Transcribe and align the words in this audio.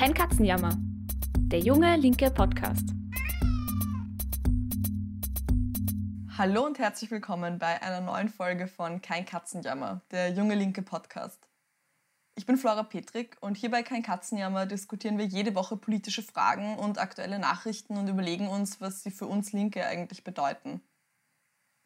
Kein 0.00 0.14
Katzenjammer. 0.14 0.78
Der 1.52 1.58
junge 1.58 1.94
linke 1.96 2.30
Podcast. 2.30 2.88
Hallo 6.38 6.64
und 6.64 6.78
herzlich 6.78 7.10
willkommen 7.10 7.58
bei 7.58 7.82
einer 7.82 8.00
neuen 8.00 8.30
Folge 8.30 8.66
von 8.66 9.02
Kein 9.02 9.26
Katzenjammer, 9.26 10.00
der 10.10 10.30
junge 10.30 10.54
linke 10.54 10.80
Podcast. 10.80 11.46
Ich 12.34 12.46
bin 12.46 12.56
Flora 12.56 12.82
Petrik 12.82 13.36
und 13.42 13.58
hier 13.58 13.70
bei 13.70 13.82
Kein 13.82 14.02
Katzenjammer 14.02 14.64
diskutieren 14.64 15.18
wir 15.18 15.26
jede 15.26 15.54
Woche 15.54 15.76
politische 15.76 16.22
Fragen 16.22 16.78
und 16.78 16.96
aktuelle 16.96 17.38
Nachrichten 17.38 17.98
und 17.98 18.08
überlegen 18.08 18.48
uns, 18.48 18.80
was 18.80 19.02
sie 19.02 19.10
für 19.10 19.26
uns 19.26 19.52
Linke 19.52 19.84
eigentlich 19.84 20.24
bedeuten. 20.24 20.80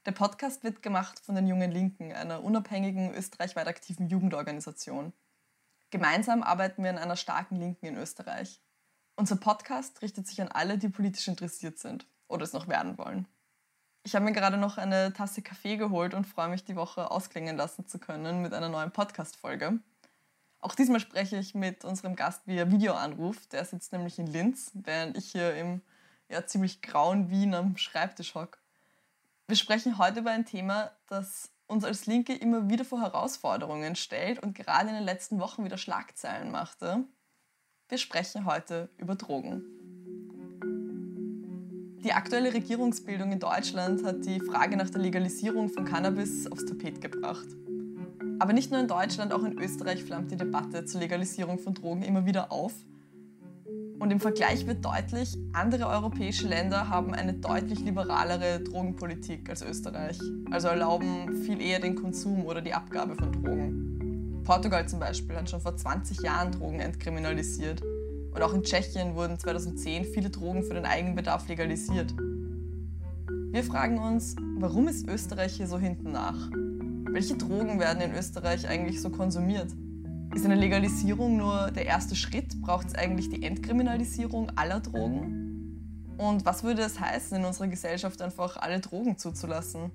Der 0.07 0.13
Podcast 0.13 0.63
wird 0.63 0.85
gemacht 0.85 1.19
von 1.19 1.35
den 1.35 1.49
Jungen 1.49 1.73
Linken, 1.73 2.13
einer 2.13 2.45
unabhängigen 2.45 3.13
österreichweit 3.13 3.67
aktiven 3.67 4.07
Jugendorganisation. 4.07 5.13
Gemeinsam 5.95 6.43
arbeiten 6.43 6.83
wir 6.83 6.91
an 6.91 6.99
einer 6.99 7.15
starken 7.15 7.55
Linken 7.55 7.87
in 7.87 7.97
Österreich. 7.97 8.61
Unser 9.15 9.37
Podcast 9.37 10.03
richtet 10.03 10.27
sich 10.27 10.43
an 10.43 10.49
alle, 10.49 10.77
die 10.77 10.89
politisch 10.89 11.29
interessiert 11.29 11.79
sind 11.79 12.09
oder 12.27 12.43
es 12.43 12.53
noch 12.53 12.67
werden 12.67 12.99
wollen. 12.99 13.29
Ich 14.03 14.17
habe 14.17 14.25
mir 14.25 14.33
gerade 14.33 14.57
noch 14.57 14.77
eine 14.77 15.13
Tasse 15.13 15.41
Kaffee 15.41 15.77
geholt 15.77 16.13
und 16.13 16.27
freue 16.27 16.49
mich, 16.49 16.65
die 16.65 16.75
Woche 16.75 17.13
ausklingen 17.13 17.57
lassen 17.57 17.87
zu 17.87 18.01
können 18.01 18.43
mit 18.43 18.53
einer 18.55 18.69
neuen 18.69 18.91
Podcast-Folge. 18.91 19.79
Auch 20.59 20.75
diesmal 20.75 20.99
spreche 20.99 21.37
ich 21.37 21.55
mit 21.55 21.85
unserem 21.85 22.17
Gast 22.17 22.45
via 22.49 22.69
Videoanruf. 22.73 23.47
Der 23.47 23.65
sitzt 23.65 23.93
nämlich 23.93 24.19
in 24.19 24.27
Linz, 24.27 24.73
während 24.75 25.17
ich 25.17 25.31
hier 25.31 25.55
im 25.55 25.81
ja, 26.29 26.45
ziemlich 26.45 26.83
grauen 26.83 27.31
Wien 27.31 27.55
am 27.55 27.77
Schreibtisch 27.77 28.35
hocke. 28.35 28.59
Wir 29.47 29.55
sprechen 29.55 29.97
heute 29.97 30.19
über 30.19 30.33
ein 30.33 30.45
Thema, 30.45 30.91
das 31.07 31.54
uns 31.67 31.85
als 31.85 32.07
Linke 32.07 32.35
immer 32.35 32.69
wieder 32.69 32.85
vor 32.85 33.01
Herausforderungen 33.01 33.97
stellt 33.97 34.43
und 34.43 34.55
gerade 34.55 34.89
in 34.89 34.95
den 34.95 35.05
letzten 35.05 35.41
Wochen 35.41 35.65
wieder 35.65 35.79
Schlagzeilen 35.79 36.51
machte. 36.51 37.05
Wir 37.89 37.99
sprechen 37.99 38.45
heute 38.45 38.89
über 38.99 39.15
Drogen. 39.15 39.63
Die 42.03 42.13
aktuelle 42.13 42.53
Regierungsbildung 42.53 43.33
in 43.33 43.41
Deutschland 43.41 44.05
hat 44.05 44.27
die 44.27 44.41
Frage 44.41 44.77
nach 44.77 44.91
der 44.91 45.01
Legalisierung 45.01 45.71
von 45.71 45.87
Cannabis 45.87 46.47
aufs 46.47 46.67
Tapet 46.67 47.01
gebracht. 47.01 47.47
Aber 48.41 48.53
nicht 48.53 48.71
nur 48.71 48.81
in 48.81 48.89
Deutschland, 48.89 49.33
auch 49.33 49.45
in 49.45 49.59
Österreich 49.59 50.05
flammt 50.05 50.31
die 50.31 50.37
Debatte 50.37 50.85
zur 50.85 51.01
Legalisierung 51.01 51.59
von 51.59 51.73
Drogen 51.75 52.03
immer 52.03 52.27
wieder 52.27 52.53
auf– 52.53 52.75
und 53.99 54.11
im 54.11 54.21
Vergleich 54.21 54.67
wird 54.67 54.85
deutlich, 54.85 55.37
andere 55.53 55.87
europäische 55.87 56.47
Länder 56.47 56.89
haben 56.89 57.15
eine 57.15 57.33
deutlich 57.33 57.81
liberalere 57.81 58.61
Drogenpolitik 58.61 59.49
als 59.49 59.63
Österreich. 59.63 60.19
Also 60.51 60.69
erlauben 60.69 61.45
viel 61.45 61.61
eher 61.61 61.81
den 61.81 61.95
Konsum 61.95 62.45
oder 62.45 62.61
die 62.61 62.75
Abgabe 62.75 63.15
von 63.15 63.33
Drogen. 63.33 64.43
Portugal 64.45 64.87
zum 64.89 65.01
Beispiel 65.01 65.37
hat 65.37 65.49
schon 65.49 65.61
vor 65.61 65.77
20 65.77 66.21
Jahren 66.21 66.53
Drogen 66.53 66.81
entkriminalisiert. 66.81 67.83
Und 67.83 68.43
auch 68.43 68.53
in 68.53 68.63
Tschechien 68.63 69.15
wurden 69.15 69.39
2010 69.39 70.05
viele 70.05 70.29
Drogen 70.29 70.65
für 70.65 70.75
den 70.75 70.85
Eigenbedarf 70.85 71.49
legalisiert. 71.49 72.15
Wir 73.53 73.63
fragen 73.63 73.99
uns, 73.99 74.35
warum 74.59 74.89
ist 74.89 75.09
Österreich 75.09 75.55
hier 75.55 75.69
so 75.69 75.79
hinten 75.79 76.11
nach? 76.11 76.51
Welche 77.11 77.37
Drogen 77.37 77.79
werden 77.79 78.03
in 78.03 78.13
Österreich 78.13 78.69
eigentlich 78.69 79.01
so 79.01 79.09
konsumiert? 79.09 79.69
Ist 80.33 80.45
eine 80.45 80.55
Legalisierung 80.55 81.37
nur 81.37 81.71
der 81.73 81.87
erste 81.87 82.15
Schritt? 82.15 82.61
Braucht 82.61 82.87
es 82.87 82.95
eigentlich 82.95 83.29
die 83.29 83.43
Entkriminalisierung 83.43 84.51
aller 84.57 84.81
Drogen? 84.81 86.15
Und 86.17 86.45
was 86.45 86.63
würde 86.63 86.83
es 86.83 87.01
heißen, 87.01 87.37
in 87.37 87.45
unserer 87.45 87.69
Gesellschaft 87.69 88.23
einfach 88.23 88.57
alle 88.57 88.81
Drogen 88.81 89.19
zuzulassen? 89.19 89.91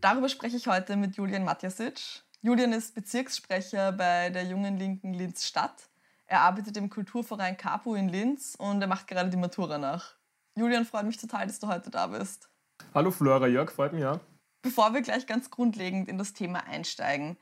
Darüber 0.00 0.28
spreche 0.28 0.56
ich 0.56 0.66
heute 0.66 0.96
mit 0.96 1.16
Julian 1.16 1.44
Matjasic. 1.44 2.22
Julian 2.40 2.72
ist 2.72 2.94
Bezirkssprecher 2.94 3.92
bei 3.92 4.30
der 4.30 4.44
Jungen 4.44 4.78
Linken 4.78 5.12
Linz 5.12 5.44
Stadt. 5.44 5.88
Er 6.26 6.42
arbeitet 6.42 6.76
im 6.76 6.88
Kulturverein 6.88 7.56
Capu 7.56 7.94
in 7.94 8.08
Linz 8.08 8.54
und 8.58 8.80
er 8.80 8.86
macht 8.86 9.06
gerade 9.06 9.30
die 9.30 9.36
Matura 9.36 9.78
nach. 9.78 10.14
Julian, 10.54 10.84
freut 10.84 11.06
mich 11.06 11.16
total, 11.16 11.46
dass 11.46 11.58
du 11.58 11.68
heute 11.68 11.90
da 11.90 12.06
bist. 12.06 12.48
Hallo 12.94 13.10
Flora, 13.10 13.46
Jörg, 13.46 13.70
freut 13.70 13.92
mich 13.92 14.02
ja. 14.02 14.20
Bevor 14.62 14.92
wir 14.92 15.02
gleich 15.02 15.26
ganz 15.26 15.50
grundlegend 15.50 16.08
in 16.08 16.18
das 16.18 16.32
Thema 16.32 16.64
einsteigen, 16.66 17.38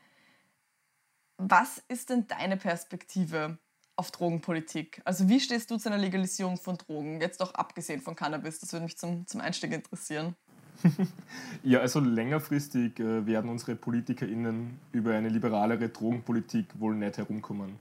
was 1.39 1.83
ist 1.89 2.11
denn 2.11 2.27
deine 2.27 2.57
Perspektive 2.57 3.59
auf 3.97 4.11
Drogenpolitik? 4.11 5.01
Also 5.05 5.29
wie 5.29 5.41
stehst 5.41 5.71
du 5.71 5.77
zu 5.77 5.89
einer 5.89 5.99
Legalisierung 5.99 6.57
von 6.57 6.77
Drogen? 6.77 7.21
Jetzt 7.21 7.43
auch 7.43 7.55
abgesehen 7.55 8.01
von 8.01 8.15
Cannabis, 8.15 8.61
das 8.61 8.73
würde 8.73 8.85
mich 8.85 8.97
zum, 8.97 9.27
zum 9.27 9.41
Einstieg 9.41 9.73
interessieren. 9.73 10.35
ja, 11.63 11.81
also 11.81 12.01
längerfristig 12.01 13.01
äh, 13.01 13.27
werden 13.27 13.51
unsere 13.51 13.77
PolitikerInnen 13.77 14.79
über 14.93 15.15
eine 15.15 15.31
liberalere 15.31 15.89
Drogenpolitik 15.89 16.67
wohl 16.79 16.95
nicht 16.95 17.17
herumkommen. 17.17 17.79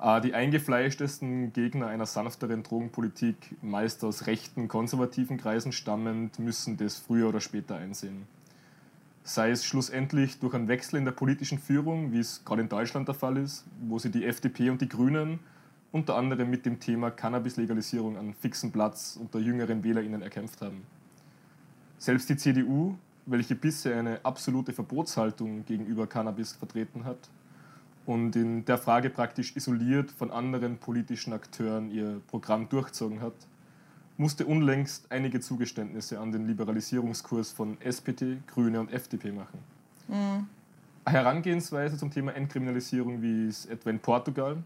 Äh, 0.00 0.20
die 0.20 0.34
eingefleischtesten 0.34 1.52
Gegner 1.52 1.86
einer 1.86 2.06
sanfteren 2.06 2.64
Drogenpolitik, 2.64 3.56
meist 3.62 4.02
aus 4.02 4.26
rechten, 4.26 4.66
konservativen 4.66 5.38
Kreisen 5.38 5.70
stammend, 5.70 6.40
müssen 6.40 6.76
das 6.76 6.96
früher 6.96 7.28
oder 7.28 7.40
später 7.40 7.76
einsehen 7.76 8.26
sei 9.22 9.50
es 9.50 9.64
schlussendlich 9.64 10.38
durch 10.38 10.54
einen 10.54 10.68
Wechsel 10.68 10.96
in 10.96 11.04
der 11.04 11.12
politischen 11.12 11.58
Führung, 11.58 12.12
wie 12.12 12.18
es 12.18 12.44
gerade 12.44 12.62
in 12.62 12.68
Deutschland 12.68 13.08
der 13.08 13.14
Fall 13.14 13.36
ist, 13.36 13.64
wo 13.80 13.98
sie 13.98 14.10
die 14.10 14.24
FDP 14.24 14.70
und 14.70 14.80
die 14.80 14.88
Grünen 14.88 15.40
unter 15.92 16.16
anderem 16.16 16.48
mit 16.50 16.66
dem 16.66 16.78
Thema 16.78 17.10
Cannabis-Legalisierung 17.10 18.16
einen 18.16 18.34
fixen 18.34 18.70
Platz 18.70 19.18
unter 19.20 19.38
jüngeren 19.40 19.82
WählerInnen 19.82 20.22
erkämpft 20.22 20.60
haben. 20.62 20.86
Selbst 21.98 22.28
die 22.28 22.36
CDU, 22.36 22.96
welche 23.26 23.54
bisher 23.54 23.98
eine 23.98 24.20
absolute 24.24 24.72
Verbotshaltung 24.72 25.64
gegenüber 25.66 26.06
Cannabis 26.06 26.52
vertreten 26.52 27.04
hat 27.04 27.18
und 28.06 28.34
in 28.36 28.64
der 28.64 28.78
Frage 28.78 29.10
praktisch 29.10 29.54
isoliert 29.56 30.10
von 30.10 30.30
anderen 30.30 30.78
politischen 30.78 31.32
Akteuren 31.32 31.90
ihr 31.90 32.20
Programm 32.28 32.68
durchzogen 32.68 33.20
hat, 33.20 33.34
musste 34.20 34.44
unlängst 34.44 35.10
einige 35.10 35.40
Zugeständnisse 35.40 36.20
an 36.20 36.30
den 36.30 36.46
Liberalisierungskurs 36.46 37.52
von 37.52 37.80
SPD, 37.80 38.36
Grüne 38.46 38.78
und 38.78 38.92
FDP 38.92 39.32
machen. 39.32 39.58
Mhm. 40.08 40.46
Herangehensweise 41.06 41.96
zum 41.96 42.10
Thema 42.10 42.36
Entkriminalisierung, 42.36 43.22
wie 43.22 43.46
es 43.46 43.64
etwa 43.64 43.88
in 43.88 43.98
Portugal, 43.98 44.58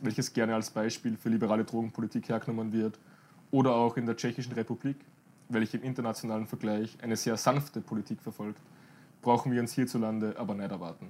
welches 0.00 0.32
gerne 0.32 0.54
als 0.54 0.70
Beispiel 0.70 1.18
für 1.18 1.28
liberale 1.28 1.62
Drogenpolitik 1.62 2.30
hergenommen 2.30 2.72
wird, 2.72 2.98
oder 3.50 3.74
auch 3.74 3.98
in 3.98 4.06
der 4.06 4.16
Tschechischen 4.16 4.54
Republik, 4.54 4.96
welche 5.50 5.76
im 5.76 5.82
internationalen 5.82 6.46
Vergleich 6.46 6.96
eine 7.02 7.16
sehr 7.16 7.36
sanfte 7.36 7.82
Politik 7.82 8.22
verfolgt, 8.22 8.62
brauchen 9.20 9.52
wir 9.52 9.60
uns 9.60 9.74
hierzulande 9.74 10.36
aber 10.38 10.54
nicht 10.54 10.70
erwarten. 10.70 11.08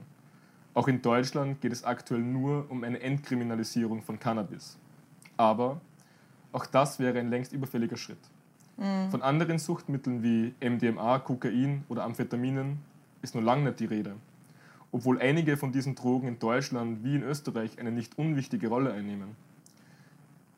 Auch 0.75 0.89
in 0.89 1.01
Deutschland 1.03 1.61
geht 1.61 1.71
es 1.71 1.85
aktuell 1.85 2.23
nur 2.23 2.69
um 2.69 2.83
eine 2.83 2.99
Entkriminalisierung 2.99 4.03
von 4.03 4.19
Cannabis. 4.19 4.77
Aber 5.37 5.81
auch 6.53 6.67
das 6.67 6.99
wäre 6.99 7.19
ein 7.19 7.31
längst 7.31 7.53
überfälliger 7.53 7.97
Schritt. 7.97 8.19
Mhm. 8.77 9.11
Von 9.11 9.23
anderen 9.23 9.59
Suchtmitteln 9.59 10.23
wie 10.23 10.55
MDMA, 10.61 11.19
Kokain 11.19 11.85
oder 11.89 12.05
Amphetaminen 12.05 12.79
ist 13.23 13.35
nur 13.35 13.45
lange 13.45 13.65
nicht 13.65 13.81
die 13.81 13.87
Rede. 13.87 14.15
Obwohl 14.91 15.21
einige 15.21 15.57
von 15.57 15.73
diesen 15.73 15.95
Drogen 15.95 16.29
in 16.29 16.39
Deutschland 16.39 17.03
wie 17.03 17.17
in 17.17 17.23
Österreich 17.23 17.79
eine 17.79 17.93
nicht 17.93 18.19
unwichtige 18.19 18.69
Rolle 18.69 18.93
einnehmen. 18.93 19.37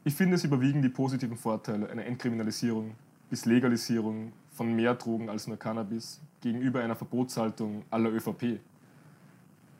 Ich 0.03 0.15
finde, 0.15 0.37
es 0.37 0.45
überwiegen 0.45 0.83
die 0.83 0.89
positiven 0.89 1.37
Vorteile 1.37 1.89
einer 1.89 2.05
Entkriminalisierung 2.05 2.95
bis 3.31 3.47
Legalisierung 3.47 4.33
von 4.53 4.75
mehr 4.75 4.95
Drogen 4.95 5.29
als 5.29 5.47
nur 5.47 5.57
Cannabis 5.57 6.21
gegenüber 6.41 6.81
einer 6.81 6.95
Verbotshaltung 6.95 7.85
aller 7.91 8.11
ÖVP. 8.11 8.61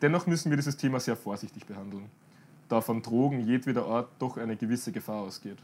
Dennoch 0.01 0.27
müssen 0.27 0.51
wir 0.51 0.57
dieses 0.57 0.77
Thema 0.77 0.99
sehr 1.01 1.17
vorsichtig 1.17 1.67
behandeln, 1.67 2.07
da 2.69 2.81
von 2.81 3.03
Drogen 3.03 3.41
jedweder 3.41 3.87
Art 3.87 4.09
doch 4.19 4.37
eine 4.37 4.57
gewisse 4.57 4.93
Gefahr 4.93 5.23
ausgeht. 5.23 5.59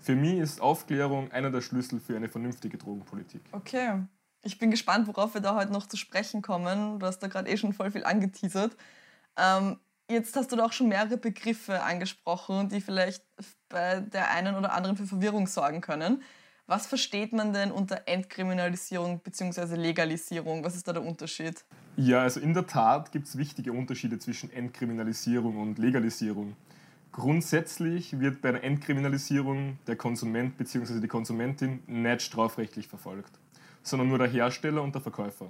Für 0.00 0.14
mich 0.14 0.38
ist 0.38 0.60
Aufklärung 0.60 1.30
einer 1.32 1.50
der 1.50 1.60
Schlüssel 1.60 2.00
für 2.00 2.16
eine 2.16 2.28
vernünftige 2.28 2.78
Drogenpolitik. 2.78 3.42
Okay. 3.52 4.02
Ich 4.42 4.58
bin 4.58 4.70
gespannt, 4.70 5.08
worauf 5.08 5.34
wir 5.34 5.40
da 5.40 5.56
heute 5.56 5.72
noch 5.72 5.86
zu 5.86 5.96
sprechen 5.96 6.42
kommen. 6.42 7.00
Du 7.00 7.06
hast 7.06 7.18
da 7.18 7.26
gerade 7.26 7.50
eh 7.50 7.56
schon 7.56 7.72
voll 7.72 7.90
viel 7.90 8.04
angeteasert. 8.04 8.76
Ähm, 9.36 9.78
jetzt 10.08 10.36
hast 10.36 10.52
du 10.52 10.56
da 10.56 10.64
auch 10.64 10.72
schon 10.72 10.88
mehrere 10.88 11.16
Begriffe 11.16 11.82
angesprochen, 11.82 12.68
die 12.68 12.80
vielleicht 12.80 13.24
bei 13.68 14.00
der 14.00 14.30
einen 14.30 14.54
oder 14.54 14.72
anderen 14.72 14.96
für 14.96 15.06
Verwirrung 15.06 15.46
sorgen 15.46 15.80
können. 15.80 16.22
Was 16.66 16.86
versteht 16.86 17.32
man 17.32 17.52
denn 17.52 17.72
unter 17.72 18.02
Entkriminalisierung 18.06 19.20
bzw. 19.20 19.74
Legalisierung? 19.74 20.62
Was 20.62 20.76
ist 20.76 20.86
da 20.86 20.92
der 20.92 21.02
Unterschied? 21.02 21.64
Ja, 21.96 22.20
also 22.20 22.40
in 22.40 22.52
der 22.52 22.66
Tat 22.66 23.10
gibt 23.10 23.26
es 23.26 23.38
wichtige 23.38 23.72
Unterschiede 23.72 24.18
zwischen 24.18 24.52
Entkriminalisierung 24.52 25.56
und 25.56 25.78
Legalisierung. 25.78 26.56
Grundsätzlich 27.12 28.20
wird 28.20 28.40
bei 28.40 28.50
einer 28.50 28.62
Entkriminalisierung 28.62 29.78
der 29.86 29.96
Konsument 29.96 30.56
bzw. 30.56 31.00
die 31.00 31.08
Konsumentin 31.08 31.80
nicht 31.86 32.22
strafrechtlich 32.22 32.86
verfolgt, 32.86 33.32
sondern 33.82 34.08
nur 34.08 34.18
der 34.18 34.28
Hersteller 34.28 34.82
und 34.82 34.94
der 34.94 35.02
Verkäufer. 35.02 35.46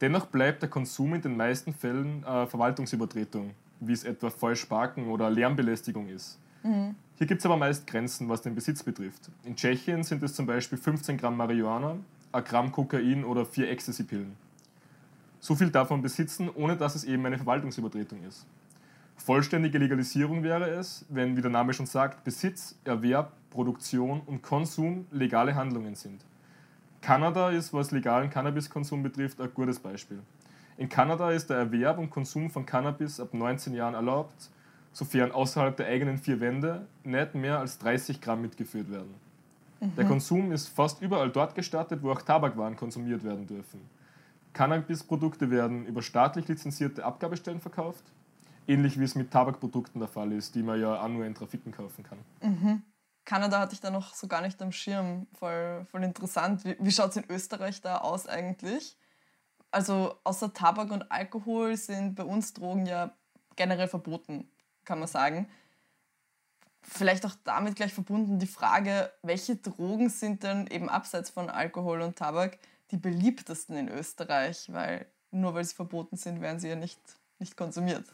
Dennoch 0.00 0.26
bleibt 0.26 0.62
der 0.62 0.68
Konsum 0.68 1.14
in 1.14 1.22
den 1.22 1.36
meisten 1.36 1.72
Fällen 1.72 2.24
äh, 2.24 2.46
Verwaltungsübertretung, 2.46 3.52
wie 3.78 3.92
es 3.92 4.02
etwa 4.02 4.30
Falschparken 4.30 5.08
oder 5.08 5.30
Lärmbelästigung 5.30 6.08
ist. 6.08 6.38
Mhm. 6.64 6.96
Hier 7.16 7.26
gibt 7.28 7.40
es 7.40 7.46
aber 7.46 7.56
meist 7.56 7.86
Grenzen, 7.86 8.28
was 8.28 8.42
den 8.42 8.54
Besitz 8.54 8.82
betrifft. 8.82 9.30
In 9.44 9.54
Tschechien 9.54 10.02
sind 10.02 10.22
es 10.24 10.34
zum 10.34 10.46
Beispiel 10.46 10.78
15 10.78 11.18
Gramm 11.18 11.36
Marihuana, 11.36 11.96
1 12.32 12.48
Gramm 12.48 12.72
Kokain 12.72 13.24
oder 13.24 13.46
4 13.46 13.70
Ecstasy-Pillen. 13.70 14.34
So 15.38 15.54
viel 15.54 15.70
davon 15.70 16.02
besitzen, 16.02 16.48
ohne 16.52 16.76
dass 16.76 16.96
es 16.96 17.04
eben 17.04 17.24
eine 17.26 17.36
Verwaltungsübertretung 17.36 18.24
ist. 18.24 18.46
Vollständige 19.24 19.78
Legalisierung 19.78 20.42
wäre 20.42 20.68
es, 20.68 21.06
wenn, 21.08 21.36
wie 21.36 21.42
der 21.42 21.50
Name 21.50 21.72
schon 21.72 21.86
sagt, 21.86 22.24
Besitz, 22.24 22.74
Erwerb, 22.82 23.30
Produktion 23.50 24.20
und 24.26 24.42
Konsum 24.42 25.06
legale 25.12 25.54
Handlungen 25.54 25.94
sind. 25.94 26.24
Kanada 27.00 27.50
ist, 27.50 27.72
was 27.72 27.92
legalen 27.92 28.30
Cannabiskonsum 28.30 29.00
betrifft, 29.00 29.40
ein 29.40 29.54
gutes 29.54 29.78
Beispiel. 29.78 30.18
In 30.76 30.88
Kanada 30.88 31.30
ist 31.30 31.48
der 31.50 31.58
Erwerb 31.58 31.98
und 31.98 32.10
Konsum 32.10 32.50
von 32.50 32.66
Cannabis 32.66 33.20
ab 33.20 33.32
19 33.32 33.74
Jahren 33.74 33.94
erlaubt, 33.94 34.50
sofern 34.92 35.30
außerhalb 35.30 35.76
der 35.76 35.86
eigenen 35.86 36.18
vier 36.18 36.40
Wände 36.40 36.88
nicht 37.04 37.36
mehr 37.36 37.60
als 37.60 37.78
30 37.78 38.20
Gramm 38.20 38.42
mitgeführt 38.42 38.90
werden. 38.90 39.14
Mhm. 39.80 39.94
Der 39.94 40.04
Konsum 40.04 40.50
ist 40.50 40.66
fast 40.66 41.00
überall 41.00 41.30
dort 41.30 41.54
gestattet, 41.54 42.00
wo 42.02 42.10
auch 42.10 42.22
Tabakwaren 42.22 42.74
konsumiert 42.74 43.22
werden 43.22 43.46
dürfen. 43.46 43.82
Cannabisprodukte 44.52 45.48
werden 45.48 45.86
über 45.86 46.02
staatlich 46.02 46.48
lizenzierte 46.48 47.04
Abgabestellen 47.04 47.60
verkauft 47.60 48.02
Ähnlich 48.66 48.98
wie 48.98 49.04
es 49.04 49.14
mit 49.14 49.30
Tabakprodukten 49.30 50.00
der 50.00 50.08
Fall 50.08 50.32
ist, 50.32 50.54
die 50.54 50.62
man 50.62 50.80
ja 50.80 51.00
auch 51.00 51.08
nur 51.08 51.24
in 51.24 51.34
Trafiken 51.34 51.72
kaufen 51.72 52.04
kann. 52.04 52.18
Mhm. 52.40 52.82
Kanada 53.24 53.60
hatte 53.60 53.74
ich 53.74 53.80
da 53.80 53.90
noch 53.90 54.14
so 54.14 54.26
gar 54.26 54.40
nicht 54.40 54.60
am 54.62 54.72
Schirm. 54.72 55.26
Voll, 55.38 55.86
voll 55.90 56.02
interessant. 56.02 56.64
Wie, 56.64 56.76
wie 56.78 56.90
schaut 56.90 57.10
es 57.10 57.16
in 57.16 57.30
Österreich 57.30 57.80
da 57.80 57.98
aus 57.98 58.26
eigentlich? 58.26 58.96
Also 59.70 60.16
außer 60.24 60.52
Tabak 60.52 60.90
und 60.90 61.10
Alkohol 61.10 61.76
sind 61.76 62.14
bei 62.14 62.24
uns 62.24 62.52
Drogen 62.52 62.86
ja 62.86 63.14
generell 63.56 63.88
verboten, 63.88 64.50
kann 64.84 64.98
man 64.98 65.08
sagen. 65.08 65.48
Vielleicht 66.82 67.24
auch 67.24 67.34
damit 67.44 67.76
gleich 67.76 67.94
verbunden 67.94 68.38
die 68.38 68.46
Frage, 68.46 69.12
welche 69.22 69.56
Drogen 69.56 70.10
sind 70.10 70.42
denn 70.42 70.66
eben 70.66 70.88
abseits 70.88 71.30
von 71.30 71.48
Alkohol 71.48 72.02
und 72.02 72.16
Tabak 72.16 72.58
die 72.90 72.96
beliebtesten 72.96 73.76
in 73.76 73.88
Österreich? 73.88 74.70
Weil 74.72 75.06
nur 75.30 75.54
weil 75.54 75.64
sie 75.64 75.74
verboten 75.74 76.16
sind, 76.16 76.40
werden 76.40 76.58
sie 76.58 76.68
ja 76.68 76.76
nicht, 76.76 77.00
nicht 77.38 77.56
konsumiert. 77.56 78.04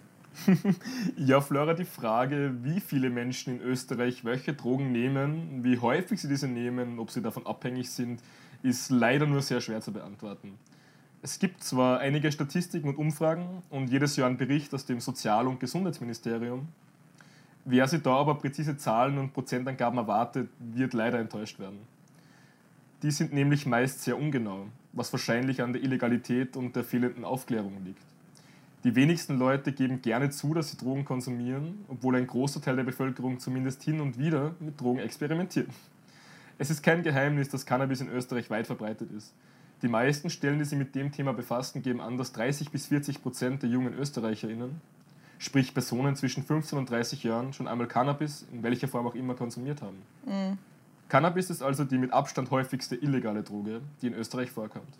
Ja, 1.16 1.40
Flora, 1.40 1.74
die 1.74 1.84
Frage, 1.84 2.54
wie 2.62 2.80
viele 2.80 3.10
Menschen 3.10 3.56
in 3.56 3.62
Österreich 3.62 4.24
welche 4.24 4.54
Drogen 4.54 4.92
nehmen, 4.92 5.64
wie 5.64 5.78
häufig 5.78 6.20
sie 6.20 6.28
diese 6.28 6.48
nehmen, 6.48 6.98
ob 6.98 7.10
sie 7.10 7.22
davon 7.22 7.46
abhängig 7.46 7.90
sind, 7.90 8.22
ist 8.62 8.90
leider 8.90 9.26
nur 9.26 9.42
sehr 9.42 9.60
schwer 9.60 9.80
zu 9.80 9.92
beantworten. 9.92 10.58
Es 11.20 11.38
gibt 11.38 11.64
zwar 11.64 11.98
einige 11.98 12.30
Statistiken 12.30 12.88
und 12.88 12.96
Umfragen 12.96 13.62
und 13.70 13.90
jedes 13.90 14.16
Jahr 14.16 14.28
einen 14.28 14.36
Bericht 14.36 14.72
aus 14.72 14.86
dem 14.86 15.00
Sozial- 15.00 15.48
und 15.48 15.58
Gesundheitsministerium. 15.58 16.68
Wer 17.64 17.88
sich 17.88 18.02
da 18.02 18.14
aber 18.14 18.36
präzise 18.36 18.76
Zahlen 18.76 19.18
und 19.18 19.32
Prozentangaben 19.32 19.98
erwartet, 19.98 20.48
wird 20.58 20.94
leider 20.94 21.18
enttäuscht 21.18 21.58
werden. 21.58 21.80
Die 23.02 23.10
sind 23.10 23.32
nämlich 23.32 23.66
meist 23.66 24.02
sehr 24.02 24.18
ungenau, 24.18 24.66
was 24.92 25.12
wahrscheinlich 25.12 25.60
an 25.60 25.72
der 25.72 25.82
Illegalität 25.82 26.56
und 26.56 26.74
der 26.74 26.84
fehlenden 26.84 27.24
Aufklärung 27.24 27.84
liegt. 27.84 28.02
Die 28.84 28.94
wenigsten 28.94 29.38
Leute 29.38 29.72
geben 29.72 30.02
gerne 30.02 30.30
zu, 30.30 30.54
dass 30.54 30.70
sie 30.70 30.76
Drogen 30.76 31.04
konsumieren, 31.04 31.84
obwohl 31.88 32.14
ein 32.14 32.26
großer 32.26 32.60
Teil 32.60 32.76
der 32.76 32.84
Bevölkerung 32.84 33.40
zumindest 33.40 33.82
hin 33.82 34.00
und 34.00 34.18
wieder 34.18 34.54
mit 34.60 34.80
Drogen 34.80 35.00
experimentiert. 35.00 35.68
Es 36.58 36.70
ist 36.70 36.82
kein 36.82 37.02
Geheimnis, 37.02 37.48
dass 37.48 37.66
Cannabis 37.66 38.00
in 38.00 38.08
Österreich 38.08 38.50
weit 38.50 38.66
verbreitet 38.66 39.10
ist. 39.10 39.32
Die 39.82 39.88
meisten 39.88 40.30
Stellen, 40.30 40.58
die 40.58 40.64
sich 40.64 40.78
mit 40.78 40.94
dem 40.94 41.12
Thema 41.12 41.32
befassen, 41.32 41.82
geben 41.82 42.00
an, 42.00 42.18
dass 42.18 42.32
30 42.32 42.70
bis 42.70 42.86
40 42.86 43.22
Prozent 43.22 43.62
der 43.62 43.70
jungen 43.70 43.94
ÖsterreicherInnen, 43.94 44.80
sprich 45.38 45.72
Personen 45.72 46.16
zwischen 46.16 46.42
15 46.42 46.78
und 46.78 46.90
30 46.90 47.22
Jahren, 47.22 47.52
schon 47.52 47.68
einmal 47.68 47.86
Cannabis, 47.86 48.46
in 48.52 48.62
welcher 48.62 48.88
Form 48.88 49.06
auch 49.06 49.14
immer, 49.14 49.34
konsumiert 49.34 49.82
haben. 49.82 50.02
Mhm. 50.26 50.58
Cannabis 51.08 51.50
ist 51.50 51.62
also 51.62 51.84
die 51.84 51.98
mit 51.98 52.12
Abstand 52.12 52.50
häufigste 52.50 52.96
illegale 52.96 53.42
Droge, 53.42 53.80
die 54.02 54.08
in 54.08 54.14
Österreich 54.14 54.50
vorkommt. 54.50 54.98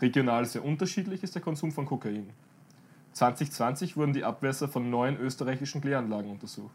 Regional 0.00 0.44
sehr 0.46 0.64
unterschiedlich 0.64 1.22
ist 1.22 1.34
der 1.34 1.42
Konsum 1.42 1.70
von 1.70 1.86
Kokain. 1.86 2.30
2020 3.12 3.96
wurden 3.96 4.12
die 4.12 4.24
Abwässer 4.24 4.68
von 4.68 4.88
neun 4.90 5.18
österreichischen 5.18 5.80
Kläranlagen 5.80 6.30
untersucht. 6.30 6.74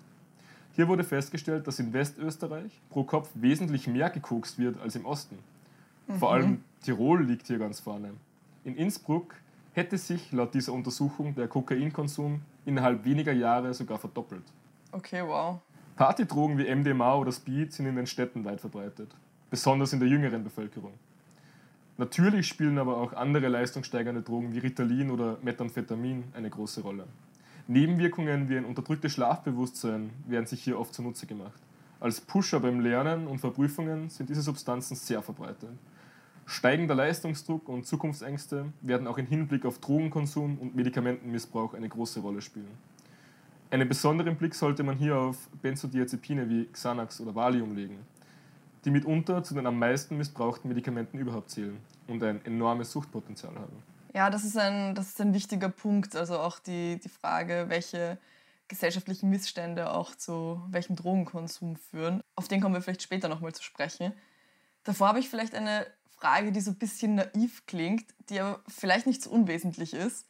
Hier 0.75 0.87
wurde 0.87 1.03
festgestellt, 1.03 1.65
dass 1.65 1.79
in 1.79 1.91
Westösterreich 1.93 2.71
pro 2.89 3.03
Kopf 3.03 3.29
wesentlich 3.33 3.87
mehr 3.87 4.11
gekokst 4.11 4.59
wird 4.59 4.79
als 4.79 4.95
im 4.95 5.05
Osten. 5.05 5.39
Mhm. 6.07 6.19
Vor 6.19 6.31
allem 6.31 6.63
Tirol 6.83 7.23
liegt 7.23 7.47
hier 7.47 7.57
ganz 7.57 7.79
vorne. 7.79 8.11
In 8.63 8.75
Innsbruck 8.75 9.35
hätte 9.73 9.97
sich 9.97 10.31
laut 10.31 10.53
dieser 10.53 10.73
Untersuchung 10.73 11.33
der 11.33 11.47
Kokainkonsum 11.47 12.41
innerhalb 12.65 13.05
weniger 13.05 13.31
Jahre 13.31 13.73
sogar 13.73 13.97
verdoppelt. 13.97 14.43
Okay, 14.91 15.23
wow. 15.25 15.59
Partydrogen 15.95 16.57
wie 16.59 16.73
MDMA 16.73 17.15
oder 17.15 17.31
Speed 17.31 17.73
sind 17.73 17.87
in 17.87 17.95
den 17.95 18.05
Städten 18.05 18.45
weit 18.45 18.61
verbreitet, 18.61 19.09
besonders 19.49 19.93
in 19.93 19.99
der 19.99 20.07
jüngeren 20.07 20.43
Bevölkerung. 20.43 20.93
Natürlich 21.99 22.47
spielen 22.47 22.77
aber 22.77 22.97
auch 22.97 23.13
andere 23.13 23.47
leistungssteigernde 23.47 24.21
Drogen 24.21 24.53
wie 24.53 24.59
Ritalin 24.59 25.09
oder 25.09 25.39
Methamphetamin 25.41 26.25
eine 26.35 26.49
große 26.49 26.81
Rolle. 26.81 27.07
Nebenwirkungen 27.67 28.49
wie 28.49 28.57
ein 28.57 28.65
unterdrücktes 28.65 29.13
Schlafbewusstsein 29.13 30.11
werden 30.27 30.45
sich 30.45 30.63
hier 30.63 30.79
oft 30.79 30.93
zunutze 30.93 31.25
gemacht. 31.25 31.59
Als 31.99 32.21
Pusher 32.21 32.59
beim 32.59 32.81
Lernen 32.81 33.25
und 33.25 33.39
Verprüfungen 33.39 34.11
sind 34.11 34.29
diese 34.29 34.43
Substanzen 34.43 34.95
sehr 34.95 35.23
verbreitet. 35.23 35.71
Steigender 36.45 36.93
Leistungsdruck 36.93 37.67
und 37.67 37.87
Zukunftsängste 37.87 38.67
werden 38.81 39.07
auch 39.07 39.17
im 39.17 39.25
Hinblick 39.25 39.65
auf 39.65 39.79
Drogenkonsum 39.79 40.59
und 40.59 40.75
Medikamentenmissbrauch 40.75 41.73
eine 41.73 41.89
große 41.89 42.19
Rolle 42.19 42.43
spielen. 42.43 42.77
Einen 43.71 43.89
besonderen 43.89 44.35
Blick 44.35 44.53
sollte 44.53 44.83
man 44.83 44.97
hier 44.97 45.17
auf 45.17 45.49
Benzodiazepine 45.63 46.47
wie 46.47 46.65
Xanax 46.65 47.19
oder 47.19 47.33
Valium 47.33 47.75
legen 47.75 47.97
die 48.87 48.91
mitunter 48.91 49.43
zu 49.43 49.53
den 49.53 49.67
am 49.67 49.77
meisten 49.77 50.15
missbrauchten 50.15 50.69
Medikamenten 50.69 51.19
überhaupt 51.19 51.51
zählen 51.51 51.77
und 52.07 52.23
ein 52.23 52.43
enormes 52.45 52.93
Suchtpotenzial 52.93 53.53
haben. 53.55 53.83
Ja, 54.13 54.29
das 54.29 54.45
ist 54.45 54.57
ein, 54.57 54.95
das 54.95 55.09
ist 55.09 55.19
ein 55.19 55.33
wichtiger 55.33 55.67
Punkt. 55.67 56.15
Also 56.15 56.39
auch 56.39 56.57
die, 56.59 56.97
die 56.97 57.09
Frage, 57.09 57.65
welche 57.67 58.17
gesellschaftlichen 58.69 59.29
Missstände 59.29 59.91
auch 59.91 60.15
zu 60.15 60.63
welchem 60.69 60.95
Drogenkonsum 60.95 61.75
führen. 61.75 62.21
Auf 62.37 62.47
den 62.47 62.61
kommen 62.61 62.75
wir 62.75 62.81
vielleicht 62.81 63.01
später 63.01 63.27
nochmal 63.27 63.53
zu 63.53 63.61
sprechen. 63.61 64.13
Davor 64.85 65.09
habe 65.09 65.19
ich 65.19 65.27
vielleicht 65.27 65.53
eine 65.53 65.85
Frage, 66.17 66.53
die 66.53 66.61
so 66.61 66.71
ein 66.71 66.77
bisschen 66.77 67.15
naiv 67.15 67.65
klingt, 67.65 68.05
die 68.29 68.39
aber 68.39 68.61
vielleicht 68.69 69.05
nicht 69.05 69.21
so 69.21 69.29
unwesentlich 69.31 69.93
ist. 69.93 70.29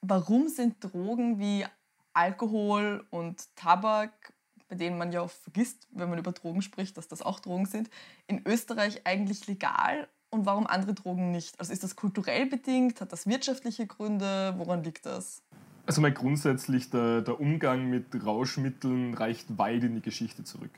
Warum 0.00 0.46
sind 0.46 0.76
Drogen 0.78 1.40
wie 1.40 1.66
Alkohol 2.12 3.04
und 3.10 3.54
Tabak 3.56 4.32
bei 4.68 4.76
denen 4.76 4.98
man 4.98 5.12
ja 5.12 5.22
oft 5.22 5.36
vergisst, 5.36 5.88
wenn 5.90 6.10
man 6.10 6.18
über 6.18 6.32
Drogen 6.32 6.62
spricht, 6.62 6.96
dass 6.96 7.08
das 7.08 7.22
auch 7.22 7.40
Drogen 7.40 7.66
sind, 7.66 7.90
in 8.26 8.42
Österreich 8.46 9.02
eigentlich 9.04 9.46
legal 9.46 10.08
und 10.30 10.46
warum 10.46 10.66
andere 10.66 10.94
Drogen 10.94 11.30
nicht? 11.30 11.58
Also 11.58 11.72
ist 11.72 11.82
das 11.82 11.96
kulturell 11.96 12.46
bedingt? 12.46 13.00
Hat 13.00 13.12
das 13.12 13.26
wirtschaftliche 13.26 13.86
Gründe? 13.86 14.54
Woran 14.58 14.84
liegt 14.84 15.06
das? 15.06 15.42
Also 15.86 16.02
mal 16.02 16.12
grundsätzlich, 16.12 16.90
der, 16.90 17.22
der 17.22 17.40
Umgang 17.40 17.88
mit 17.88 18.06
Rauschmitteln 18.24 19.14
reicht 19.14 19.56
weit 19.56 19.84
in 19.84 19.94
die 19.94 20.02
Geschichte 20.02 20.44
zurück. 20.44 20.70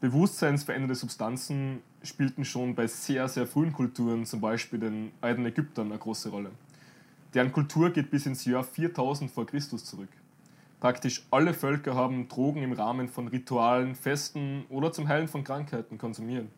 Bewusstseinsverändernde 0.00 0.96
Substanzen 0.96 1.80
spielten 2.02 2.44
schon 2.44 2.74
bei 2.74 2.86
sehr, 2.86 3.28
sehr 3.28 3.46
frühen 3.46 3.72
Kulturen, 3.72 4.26
zum 4.26 4.40
Beispiel 4.40 4.80
den 4.80 5.12
alten 5.20 5.46
Ägyptern, 5.46 5.86
eine 5.86 5.98
große 5.98 6.28
Rolle. 6.30 6.50
Deren 7.34 7.52
Kultur 7.52 7.90
geht 7.90 8.10
bis 8.10 8.26
ins 8.26 8.44
Jahr 8.44 8.64
4000 8.64 9.30
vor 9.30 9.46
Christus 9.46 9.84
zurück. 9.84 10.08
Praktisch 10.80 11.26
alle 11.30 11.54
Völker 11.54 11.94
haben 11.94 12.28
Drogen 12.28 12.62
im 12.62 12.72
Rahmen 12.72 13.08
von 13.08 13.28
Ritualen, 13.28 13.94
Festen 13.94 14.66
oder 14.68 14.92
zum 14.92 15.08
Heilen 15.08 15.26
von 15.26 15.42
Krankheiten 15.42 15.96
konsumiert. 15.96 16.48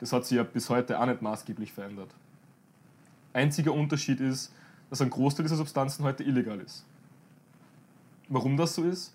Das 0.00 0.12
hat 0.12 0.24
sich 0.24 0.36
ja 0.36 0.42
bis 0.42 0.70
heute 0.70 0.98
auch 0.98 1.06
nicht 1.06 1.20
maßgeblich 1.20 1.72
verändert. 1.72 2.08
Einziger 3.34 3.72
Unterschied 3.72 4.20
ist, 4.20 4.52
dass 4.88 5.02
ein 5.02 5.10
Großteil 5.10 5.44
dieser 5.44 5.56
Substanzen 5.56 6.02
heute 6.04 6.24
illegal 6.24 6.60
ist. 6.60 6.84
Warum 8.28 8.56
das 8.56 8.74
so 8.74 8.84
ist? 8.84 9.14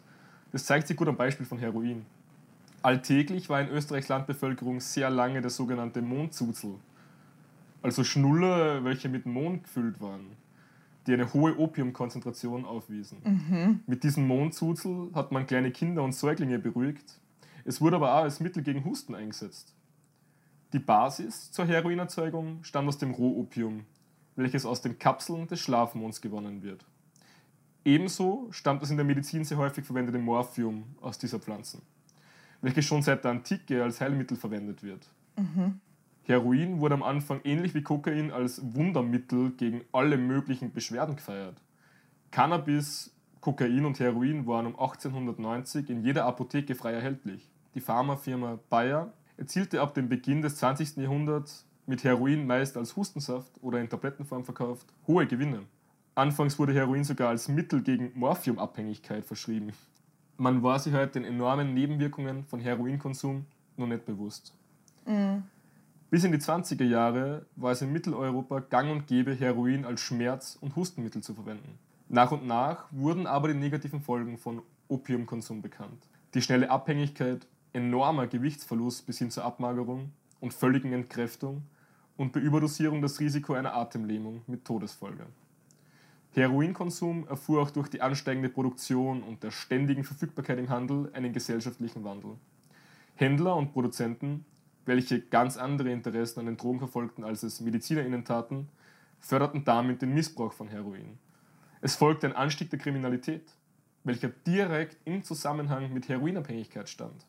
Das 0.51 0.65
zeigt 0.65 0.87
sich 0.87 0.95
gut 0.95 1.07
am 1.07 1.17
Beispiel 1.17 1.45
von 1.45 1.57
Heroin. 1.57 2.05
Alltäglich 2.83 3.49
war 3.49 3.59
in 3.59 3.69
Österreichs 3.69 4.07
Landbevölkerung 4.07 4.79
sehr 4.79 5.09
lange 5.09 5.41
der 5.41 5.49
sogenannte 5.49 6.01
Mondzuzel, 6.01 6.75
also 7.81 8.03
Schnuller, 8.03 8.83
welche 8.83 9.09
mit 9.09 9.25
Mond 9.25 9.63
gefüllt 9.63 9.99
waren 9.99 10.37
die 11.07 11.13
eine 11.13 11.33
hohe 11.33 11.57
Opiumkonzentration 11.57 12.65
aufwiesen. 12.65 13.19
Mhm. 13.23 13.79
Mit 13.87 14.03
diesem 14.03 14.27
Mondzuzel 14.27 15.09
hat 15.13 15.31
man 15.31 15.47
kleine 15.47 15.71
Kinder 15.71 16.03
und 16.03 16.13
Säuglinge 16.13 16.59
beruhigt. 16.59 17.19
Es 17.63 17.81
wurde 17.81 17.95
aber 17.95 18.13
auch 18.13 18.23
als 18.23 18.39
Mittel 18.39 18.61
gegen 18.61 18.83
Husten 18.83 19.15
eingesetzt. 19.15 19.73
Die 20.73 20.79
Basis 20.79 21.51
zur 21.51 21.65
Heroinerzeugung 21.65 22.63
stammt 22.63 22.89
aus 22.89 22.97
dem 22.97 23.11
Rohopium, 23.11 23.85
welches 24.35 24.65
aus 24.65 24.81
den 24.81 24.99
Kapseln 24.99 25.47
des 25.47 25.61
Schlafmonds 25.61 26.19
gewonnen 26.19 26.61
wird. 26.61 26.85
Ebenso 27.85 28.47
stammt 28.51 28.81
das 28.81 28.91
in 28.91 28.97
der 28.97 29.05
Medizin 29.05 29.45
sehr 29.45 29.57
häufig 29.57 29.85
verwendete 29.85 30.19
Morphium 30.19 30.83
aus 30.99 31.17
dieser 31.17 31.39
Pflanzen, 31.39 31.81
welches 32.61 32.83
schon 32.83 33.01
seit 33.01 33.23
der 33.23 33.31
Antike 33.31 33.81
als 33.81 34.01
Heilmittel 34.01 34.35
verwendet 34.35 34.83
wird. 34.83 35.07
Mhm. 35.37 35.79
Heroin 36.27 36.81
wurde 36.81 36.95
am 36.95 37.03
Anfang 37.03 37.39
ähnlich 37.45 37.73
wie 37.73 37.81
Kokain 37.81 38.31
als 38.31 38.61
Wundermittel 38.75 39.51
gegen 39.51 39.85
alle 39.93 40.17
möglichen 40.17 40.73
Beschwerden 40.73 41.15
gefeiert. 41.15 41.61
Cannabis, 42.31 43.15
Kokain 43.39 43.85
und 43.85 43.97
Heroin 44.01 44.45
waren 44.45 44.65
um 44.65 44.73
1890 44.73 45.89
in 45.89 46.03
jeder 46.03 46.25
Apotheke 46.25 46.75
frei 46.75 46.91
erhältlich. 46.91 47.49
Die 47.75 47.79
Pharmafirma 47.79 48.59
Bayer 48.69 49.13
erzielte 49.37 49.79
ab 49.79 49.93
dem 49.93 50.09
Beginn 50.09 50.41
des 50.41 50.57
20. 50.57 50.97
Jahrhunderts 50.97 51.65
mit 51.85 52.03
Heroin 52.03 52.45
meist 52.45 52.75
als 52.75 52.97
Hustensaft 52.97 53.53
oder 53.61 53.79
in 53.79 53.87
Tablettenform 53.87 54.43
verkauft 54.43 54.85
hohe 55.07 55.27
Gewinne. 55.27 55.61
Anfangs 56.13 56.59
wurde 56.59 56.73
Heroin 56.73 57.05
sogar 57.05 57.29
als 57.29 57.47
Mittel 57.47 57.81
gegen 57.81 58.11
Morphiumabhängigkeit 58.15 59.23
verschrieben. 59.23 59.71
Man 60.35 60.61
war 60.61 60.79
sich 60.79 60.93
halt 60.93 61.15
den 61.15 61.23
enormen 61.23 61.73
Nebenwirkungen 61.73 62.43
von 62.43 62.59
Heroinkonsum 62.59 63.45
noch 63.77 63.87
nicht 63.87 64.05
bewusst. 64.05 64.53
Mhm. 65.05 65.43
Bis 66.09 66.23
in 66.23 66.31
die 66.31 66.37
20er 66.37 66.85
Jahre 66.85 67.45
war 67.57 67.73
es 67.73 67.81
in 67.81 67.91
Mitteleuropa 67.91 68.61
gang 68.61 68.91
und 68.91 69.07
gäbe, 69.07 69.33
Heroin 69.33 69.83
als 69.83 69.99
Schmerz- 69.99 70.57
und 70.61 70.77
Hustenmittel 70.77 71.21
zu 71.21 71.33
verwenden. 71.33 71.77
Nach 72.07 72.31
und 72.31 72.47
nach 72.47 72.85
wurden 72.91 73.27
aber 73.27 73.49
die 73.49 73.59
negativen 73.59 73.99
Folgen 73.99 74.37
von 74.37 74.61
Opiumkonsum 74.87 75.61
bekannt. 75.61 76.07
Die 76.33 76.41
schnelle 76.41 76.69
Abhängigkeit, 76.69 77.45
enormer 77.73 78.27
Gewichtsverlust 78.27 79.05
bis 79.05 79.17
hin 79.17 79.31
zur 79.31 79.43
Abmagerung 79.43 80.13
und 80.39 80.53
völligen 80.53 80.93
Entkräftung 80.93 81.63
und 82.15 82.31
bei 82.31 82.39
Überdosierung 82.39 83.01
das 83.01 83.19
Risiko 83.19 83.53
einer 83.53 83.75
Atemlähmung 83.75 84.43
mit 84.47 84.63
Todesfolge. 84.63 85.25
Heroinkonsum 86.31 87.27
erfuhr 87.27 87.61
auch 87.61 87.71
durch 87.71 87.89
die 87.89 88.01
ansteigende 88.01 88.47
Produktion 88.47 89.23
und 89.23 89.43
der 89.43 89.51
ständigen 89.51 90.05
Verfügbarkeit 90.05 90.57
im 90.57 90.69
Handel 90.69 91.11
einen 91.13 91.33
gesellschaftlichen 91.33 92.05
Wandel. 92.05 92.35
Händler 93.15 93.57
und 93.57 93.73
Produzenten, 93.73 94.45
welche 94.87 95.21
ganz 95.21 95.57
andere 95.57 95.91
Interessen 95.91 96.39
an 96.39 96.45
den 96.45 96.57
Drogen 96.57 96.79
verfolgten, 96.79 97.23
als 97.23 97.43
es 97.43 97.61
MedizinerInnen 97.61 98.25
taten, 98.25 98.69
förderten 99.19 99.63
damit 99.63 100.01
den 100.01 100.13
Missbrauch 100.13 100.53
von 100.53 100.67
Heroin. 100.67 101.17
Es 101.81 101.95
folgte 101.95 102.27
ein 102.27 102.33
Anstieg 102.33 102.69
der 102.69 102.79
Kriminalität, 102.79 103.51
welcher 104.03 104.29
direkt 104.29 104.97
im 105.05 105.23
Zusammenhang 105.23 105.93
mit 105.93 106.07
Heroinabhängigkeit 106.07 106.89
stand. 106.89 107.25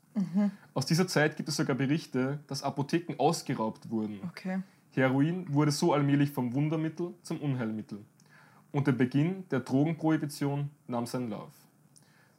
Aus 0.74 0.86
dieser 0.86 1.06
Zeit 1.06 1.36
gibt 1.36 1.48
es 1.48 1.56
sogar 1.56 1.76
Berichte, 1.76 2.40
dass 2.46 2.62
Apotheken 2.62 3.14
ausgeraubt 3.18 3.90
wurden. 3.90 4.20
Okay. 4.30 4.60
Heroin 4.92 5.52
wurde 5.52 5.70
so 5.70 5.92
allmählich 5.92 6.30
vom 6.30 6.54
Wundermittel 6.54 7.14
zum 7.22 7.40
Unheilmittel. 7.40 8.04
Und 8.72 8.86
der 8.86 8.92
Beginn 8.92 9.48
der 9.50 9.60
Drogenprohibition 9.60 10.70
nahm 10.86 11.06
seinen 11.06 11.30
Lauf. 11.30 11.52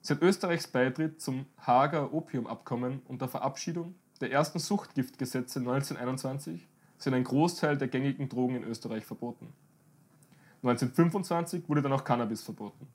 Seit 0.01 0.21
Österreichs 0.21 0.67
Beitritt 0.67 1.21
zum 1.21 1.45
Hager 1.57 2.13
Opiumabkommen 2.13 3.01
und 3.07 3.21
der 3.21 3.27
Verabschiedung 3.27 3.95
der 4.21 4.31
ersten 4.31 4.59
Suchtgiftgesetze 4.59 5.59
1921 5.59 6.67
sind 6.97 7.13
ein 7.13 7.23
Großteil 7.23 7.77
der 7.77 7.87
gängigen 7.87 8.27
Drogen 8.27 8.55
in 8.55 8.63
Österreich 8.63 9.05
verboten. 9.05 9.53
1925 10.63 11.69
wurde 11.69 11.81
dann 11.81 11.93
auch 11.93 12.03
Cannabis 12.03 12.41
verboten. 12.41 12.87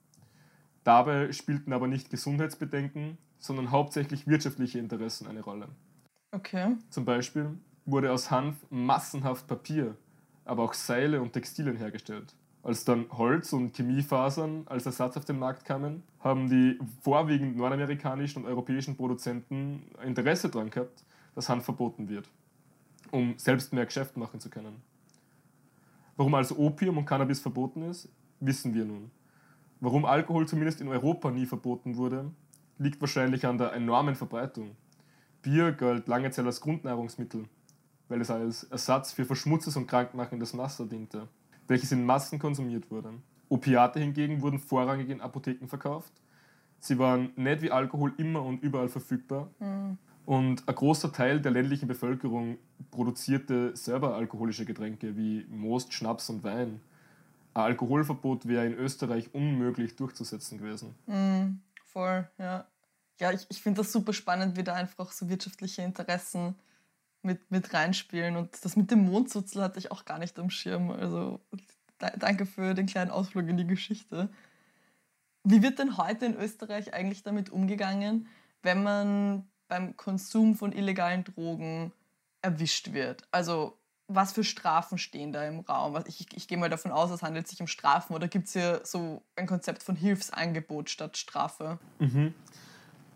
Dabei 0.83 1.31
spielten 1.31 1.73
aber 1.73 1.87
nicht 1.87 2.11
Gesundheitsbedenken, 2.11 3.17
sondern 3.39 3.71
hauptsächlich 3.71 4.27
wirtschaftliche 4.27 4.77
Interessen 4.77 5.27
eine 5.27 5.41
Rolle. 5.41 5.67
Okay. 6.31 6.75
Zum 6.91 7.05
Beispiel 7.05 7.57
wurde 7.85 8.11
aus 8.11 8.29
Hanf 8.29 8.57
massenhaft 8.69 9.47
Papier, 9.47 9.95
aber 10.43 10.63
auch 10.63 10.75
Seile 10.75 11.21
und 11.21 11.33
Textilien 11.33 11.77
hergestellt. 11.77 12.35
Als 12.61 12.83
dann 12.83 13.05
Holz 13.11 13.53
und 13.53 13.75
Chemiefasern 13.75 14.63
als 14.67 14.85
Ersatz 14.85 15.17
auf 15.17 15.25
den 15.25 15.37
Markt 15.39 15.65
kamen, 15.65 16.03
haben 16.19 16.49
die 16.49 16.79
vorwiegend 17.01 17.57
nordamerikanischen 17.57 18.43
und 18.43 18.49
europäischen 18.49 18.95
Produzenten 18.95 19.83
Interesse 20.03 20.49
daran 20.49 20.71
gehabt, 20.71 21.03
dass 21.35 21.49
Hanf 21.49 21.65
verboten 21.65 22.09
wird, 22.09 22.29
um 23.11 23.35
selbst 23.37 23.73
mehr 23.73 23.85
Geschäft 23.85 24.17
machen 24.17 24.39
zu 24.39 24.49
können. 24.49 24.81
Warum 26.17 26.33
also 26.33 26.57
Opium 26.57 26.97
und 26.97 27.05
Cannabis 27.05 27.41
verboten 27.41 27.83
ist, 27.83 28.09
wissen 28.39 28.73
wir 28.73 28.85
nun. 28.85 29.11
Warum 29.81 30.05
Alkohol 30.05 30.47
zumindest 30.47 30.81
in 30.81 30.87
Europa 30.87 31.29
nie 31.29 31.45
verboten 31.45 31.97
wurde, 31.97 32.31
liegt 32.77 33.01
wahrscheinlich 33.01 33.45
an 33.45 33.57
der 33.57 33.73
enormen 33.73 34.15
Verbreitung. 34.15 34.75
Bier 35.41 35.73
galt 35.73 36.07
lange 36.07 36.31
Zeit 36.31 36.45
als 36.45 36.61
Grundnahrungsmittel, 36.61 37.45
weil 38.07 38.21
es 38.21 38.31
als 38.31 38.63
Ersatz 38.63 39.11
für 39.11 39.25
verschmutztes 39.25 39.75
und 39.75 39.87
krankmachendes 39.87 40.57
Wasser 40.57 40.85
diente, 40.85 41.27
welches 41.67 41.91
in 41.91 42.05
Massen 42.05 42.39
konsumiert 42.39 42.89
wurde. 42.89 43.13
Opiate 43.49 43.99
hingegen 43.99 44.41
wurden 44.41 44.59
vorrangig 44.59 45.09
in 45.09 45.21
Apotheken 45.21 45.67
verkauft. 45.67 46.11
Sie 46.79 46.97
waren 46.97 47.31
nicht 47.35 47.61
wie 47.61 47.71
Alkohol 47.71 48.13
immer 48.17 48.43
und 48.43 48.63
überall 48.63 48.89
verfügbar. 48.89 49.49
Und 50.25 50.67
ein 50.67 50.75
großer 50.75 51.11
Teil 51.11 51.39
der 51.39 51.51
ländlichen 51.51 51.87
Bevölkerung 51.87 52.57
produzierte 52.89 53.75
selber 53.75 54.15
alkoholische 54.15 54.65
Getränke 54.65 55.15
wie 55.15 55.45
Most, 55.49 55.93
Schnaps 55.93 56.29
und 56.29 56.43
Wein. 56.43 56.81
Ein 57.53 57.63
Alkoholverbot 57.63 58.47
wäre 58.47 58.65
in 58.65 58.73
Österreich 58.73 59.33
unmöglich 59.33 59.95
durchzusetzen 59.95 60.57
gewesen. 60.57 60.95
Mhm. 61.05 61.61
Voll, 61.85 62.27
ja. 62.39 62.65
Ja, 63.19 63.31
ich, 63.31 63.45
ich 63.49 63.61
finde 63.61 63.81
das 63.81 63.93
super 63.93 64.11
spannend, 64.11 64.57
wie 64.57 64.63
da 64.63 64.73
einfach 64.73 65.11
so 65.11 65.29
wirtschaftliche 65.29 65.83
Interessen 65.83 66.55
mit, 67.21 67.49
mit 67.49 67.73
reinspielen. 67.73 68.35
Und 68.35 68.65
das 68.65 68.75
mit 68.75 68.91
dem 68.91 69.05
Mondsuzel 69.05 69.61
hatte 69.61 69.79
ich 69.79 69.91
auch 69.91 70.05
gar 70.05 70.19
nicht 70.19 70.37
am 70.39 70.49
Schirm. 70.49 70.91
Also 70.91 71.39
da, 71.97 72.09
danke 72.09 72.45
für 72.45 72.73
den 72.73 72.87
kleinen 72.87 73.11
Ausflug 73.11 73.47
in 73.47 73.57
die 73.57 73.67
Geschichte. 73.67 74.29
Wie 75.43 75.61
wird 75.61 75.79
denn 75.79 75.97
heute 75.97 76.25
in 76.25 76.35
Österreich 76.35 76.93
eigentlich 76.93 77.23
damit 77.23 77.51
umgegangen, 77.51 78.27
wenn 78.63 78.83
man 78.83 79.47
beim 79.67 79.95
Konsum 79.97 80.55
von 80.55 80.71
illegalen 80.71 81.23
Drogen 81.23 81.91
erwischt 82.41 82.93
wird? 82.93 83.27
Also 83.31 83.77
was 84.07 84.33
für 84.33 84.43
Strafen 84.43 84.97
stehen 84.99 85.33
da 85.33 85.43
im 85.47 85.61
Raum? 85.61 85.93
Was- 85.93 86.05
Ich, 86.07 86.27
ich 86.35 86.47
gehe 86.47 86.57
mal 86.57 86.69
davon 86.69 86.91
aus, 86.91 87.09
es 87.09 87.23
handelt 87.23 87.47
sich 87.47 87.59
um 87.59 87.67
Strafen 87.67 88.13
oder 88.13 88.27
gibt 88.27 88.47
es 88.47 88.53
hier 88.53 88.81
so 88.83 89.23
ein 89.35 89.47
Konzept 89.47 89.81
von 89.81 89.95
Hilfsangebot 89.95 90.89
statt 90.89 91.17
Strafe? 91.17 91.79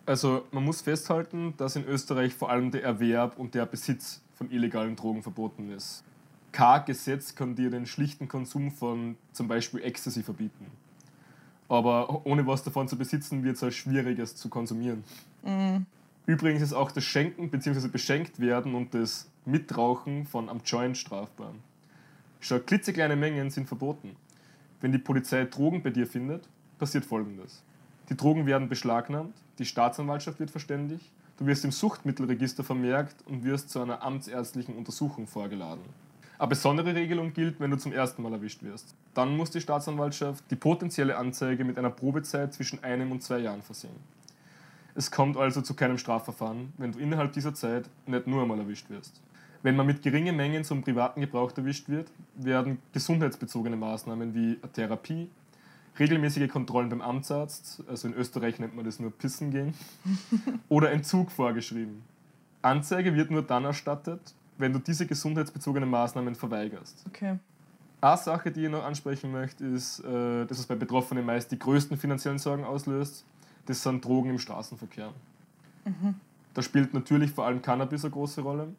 Also 0.06 0.48
man 0.52 0.64
muss 0.64 0.82
festhalten, 0.82 1.54
dass 1.58 1.76
in 1.76 1.86
Österreich 1.86 2.34
vor 2.34 2.50
allem 2.50 2.72
der 2.72 2.84
Erwerb 2.84 3.38
und 3.38 3.54
der 3.54 3.68
Besitz 3.68 4.22
von 4.34 4.50
illegalen 4.50 4.96
Drogen 4.96 5.22
verboten 5.22 5.72
ist. 5.72 6.04
Kein 6.52 6.86
Gesetz 6.86 7.36
kann 7.36 7.56
dir 7.56 7.70
den 7.70 7.86
schlichten 7.86 8.28
Konsum 8.28 8.72
von 8.72 9.18
zum 9.34 9.48
Beispiel 9.48 9.84
Ecstasy 9.84 10.24
verbieten. 10.24 10.66
Aber 11.68 12.26
ohne 12.26 12.48
was 12.48 12.64
davon 12.64 12.88
zu 12.88 12.98
besitzen, 12.98 13.44
wird 13.44 13.58
es 13.58 13.62
halt 13.62 13.76
schwierig, 13.76 14.18
es 14.18 14.36
zu 14.36 14.50
konsumieren. 14.50 15.04
Übrigens 16.30 16.62
ist 16.62 16.74
auch 16.74 16.92
das 16.92 17.06
Schenken 17.06 17.50
bzw. 17.50 17.88
beschenkt 17.88 18.40
werden 18.40 18.76
und 18.76 18.94
das 18.94 19.28
Mitrauchen 19.46 20.28
von 20.28 20.48
am 20.48 20.62
Joint 20.64 20.96
strafbar. 20.96 21.56
Schon 22.40 22.64
klitzekleine 22.64 23.16
Mengen 23.16 23.50
sind 23.50 23.68
verboten. 23.68 24.16
Wenn 24.80 24.92
die 24.92 25.00
Polizei 25.00 25.46
Drogen 25.46 25.82
bei 25.82 25.90
dir 25.90 26.06
findet, 26.06 26.48
passiert 26.78 27.04
folgendes. 27.04 27.64
Die 28.10 28.16
Drogen 28.16 28.46
werden 28.46 28.70
beschlagnahmt, 28.70 29.34
die 29.58 29.66
Staatsanwaltschaft 29.66 30.40
wird 30.40 30.52
verständigt, 30.52 31.12
du 31.40 31.48
wirst 31.48 31.66
im 31.66 31.72
Suchtmittelregister 31.72 32.64
vermerkt 32.64 33.16
und 33.26 33.44
wirst 33.44 33.72
zu 33.72 33.82
einer 33.82 34.04
amtsärztlichen 34.04 34.76
Untersuchung 34.76 35.26
vorgeladen. 35.26 35.84
Eine 36.38 36.48
besondere 36.48 36.94
Regelung 36.94 37.34
gilt, 37.34 37.60
wenn 37.60 37.72
du 37.72 37.78
zum 37.78 37.92
ersten 37.92 38.22
Mal 38.22 38.34
erwischt 38.34 38.62
wirst. 38.62 38.94
Dann 39.16 39.36
muss 39.36 39.50
die 39.50 39.62
Staatsanwaltschaft 39.62 40.44
die 40.52 40.56
potenzielle 40.56 41.18
Anzeige 41.18 41.66
mit 41.66 41.80
einer 41.80 41.90
Probezeit 41.90 42.54
zwischen 42.54 42.84
einem 42.84 43.12
und 43.12 43.24
zwei 43.24 43.40
Jahren 43.40 43.64
versehen. 43.64 44.19
Es 44.96 45.12
kommt 45.12 45.38
also 45.38 45.62
zu 45.62 45.74
keinem 45.74 45.98
Strafverfahren, 45.98 46.74
wenn 46.78 46.92
du 46.92 47.00
innerhalb 47.00 47.34
dieser 47.34 47.54
Zeit 47.54 47.90
nicht 48.06 48.28
nur 48.28 48.42
einmal 48.42 48.60
erwischt 48.60 48.90
wirst. 48.90 49.22
Wenn 49.62 49.76
man 49.76 49.86
mit 49.86 50.02
geringen 50.02 50.36
Mengen 50.36 50.64
zum 50.64 50.82
privaten 50.82 51.22
Gebrauch 51.22 51.52
erwischt 51.56 51.90
wird, 51.90 52.10
werden 52.36 52.80
gesundheitsbezogene 52.94 53.76
Maßnahmen 53.76 54.34
wie 54.34 54.56
Therapie, 54.74 55.30
regelmäßige 56.00 56.50
Kontrollen 56.50 56.90
beim 56.90 57.02
Amtsarzt, 57.02 57.84
also 57.88 58.08
in 58.08 58.14
Österreich 58.14 58.60
nennt 58.60 58.76
man 58.76 58.86
das 58.86 59.00
nur 59.00 59.12
Pissen 59.12 59.52
gehen, 59.52 59.74
oder 60.70 60.92
Entzug 60.92 61.30
vorgeschrieben. 61.32 62.02
Anzeige 62.62 63.16
wird 63.16 63.32
nur 63.32 63.42
dann 63.42 63.66
erstattet, 63.66 64.34
wenn 64.58 64.74
du 64.74 64.80
diese 64.80 65.06
gesundheitsbezogenen 65.06 65.90
Maßnahmen 65.90 66.36
verweigerst. 66.36 67.06
Okay. 67.08 67.38
Eine 68.02 68.18
Sache, 68.18 68.52
die 68.52 68.66
ich 68.66 68.72
noch 68.72 68.84
ansprechen 68.84 69.32
möchte, 69.32 69.66
ist, 69.66 70.00
äh, 70.00 70.46
dass 70.46 70.60
es 70.60 70.66
bei 70.66 70.76
Betroffenen 70.76 71.26
meist 71.26 71.52
die 71.52 71.60
größten 71.60 71.98
finanziellen 71.98 72.40
Sorgen 72.40 72.64
auslöst. 72.64 73.26
Das 73.66 73.84
sind 73.84 74.04
Drogen 74.04 74.32
im 74.32 74.40
Straßenverkehr. 74.40 75.14
Da 76.54 76.62
spielt 76.62 76.94
natürlich 76.94 77.32
vor 77.32 77.46
allem 77.46 77.62
Cannabis 77.62 78.04
eine 78.04 78.12
große 78.12 78.42
Rolle. 78.42 78.74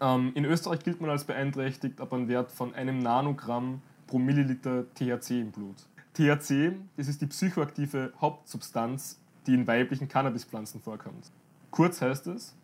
Ähm, 0.00 0.32
in 0.34 0.44
Österreich 0.44 0.80
gilt 0.80 1.00
man 1.00 1.10
als 1.10 1.24
beeinträchtigt 1.24 2.00
ab 2.00 2.12
einem 2.12 2.28
Wert 2.28 2.50
von 2.50 2.74
einem 2.74 2.98
Nanogramm 2.98 3.80
pro 4.06 4.18
Milliliter 4.18 4.84
THC 4.94 5.40
im 5.40 5.50
Blut. 5.50 5.76
THC, 6.14 6.74
das 6.96 7.08
ist 7.08 7.20
die 7.20 7.26
psychoaktive 7.26 8.12
Hauptsubstanz, 8.20 9.18
die 9.46 9.54
in 9.54 9.66
weiblichen 9.66 10.08
Cannabispflanzen 10.08 10.80
vorkommt. 10.80 11.30
Kurz 11.70 12.00
heißt 12.00 12.26
es, 12.28 12.54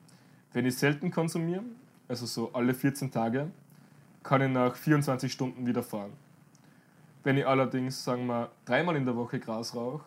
wenn 0.53 0.67
ich 0.67 0.77
selten 0.77 1.11
konsumiere, 1.11 1.65
also 2.09 2.27
so 2.27 2.53
alle 2.53 2.75
14 2.75 3.11
Tage, 3.11 3.51
kann 4.23 4.43
ich 4.43 4.51
nach 4.51 4.77
24 4.77 5.33
Stunden 5.33 5.67
wieder 5.67 5.83
fahren. 5.83 6.13
Wenn 7.25 7.37
ich 7.37 7.47
allerdings, 7.47 8.03
sagen 8.05 8.27
wir, 8.27 8.51
dreimal 8.65 8.97
in 8.97 9.05
der 9.05 9.17
Woche 9.17 9.39
Gras 9.39 9.75
rauche, 9.75 10.05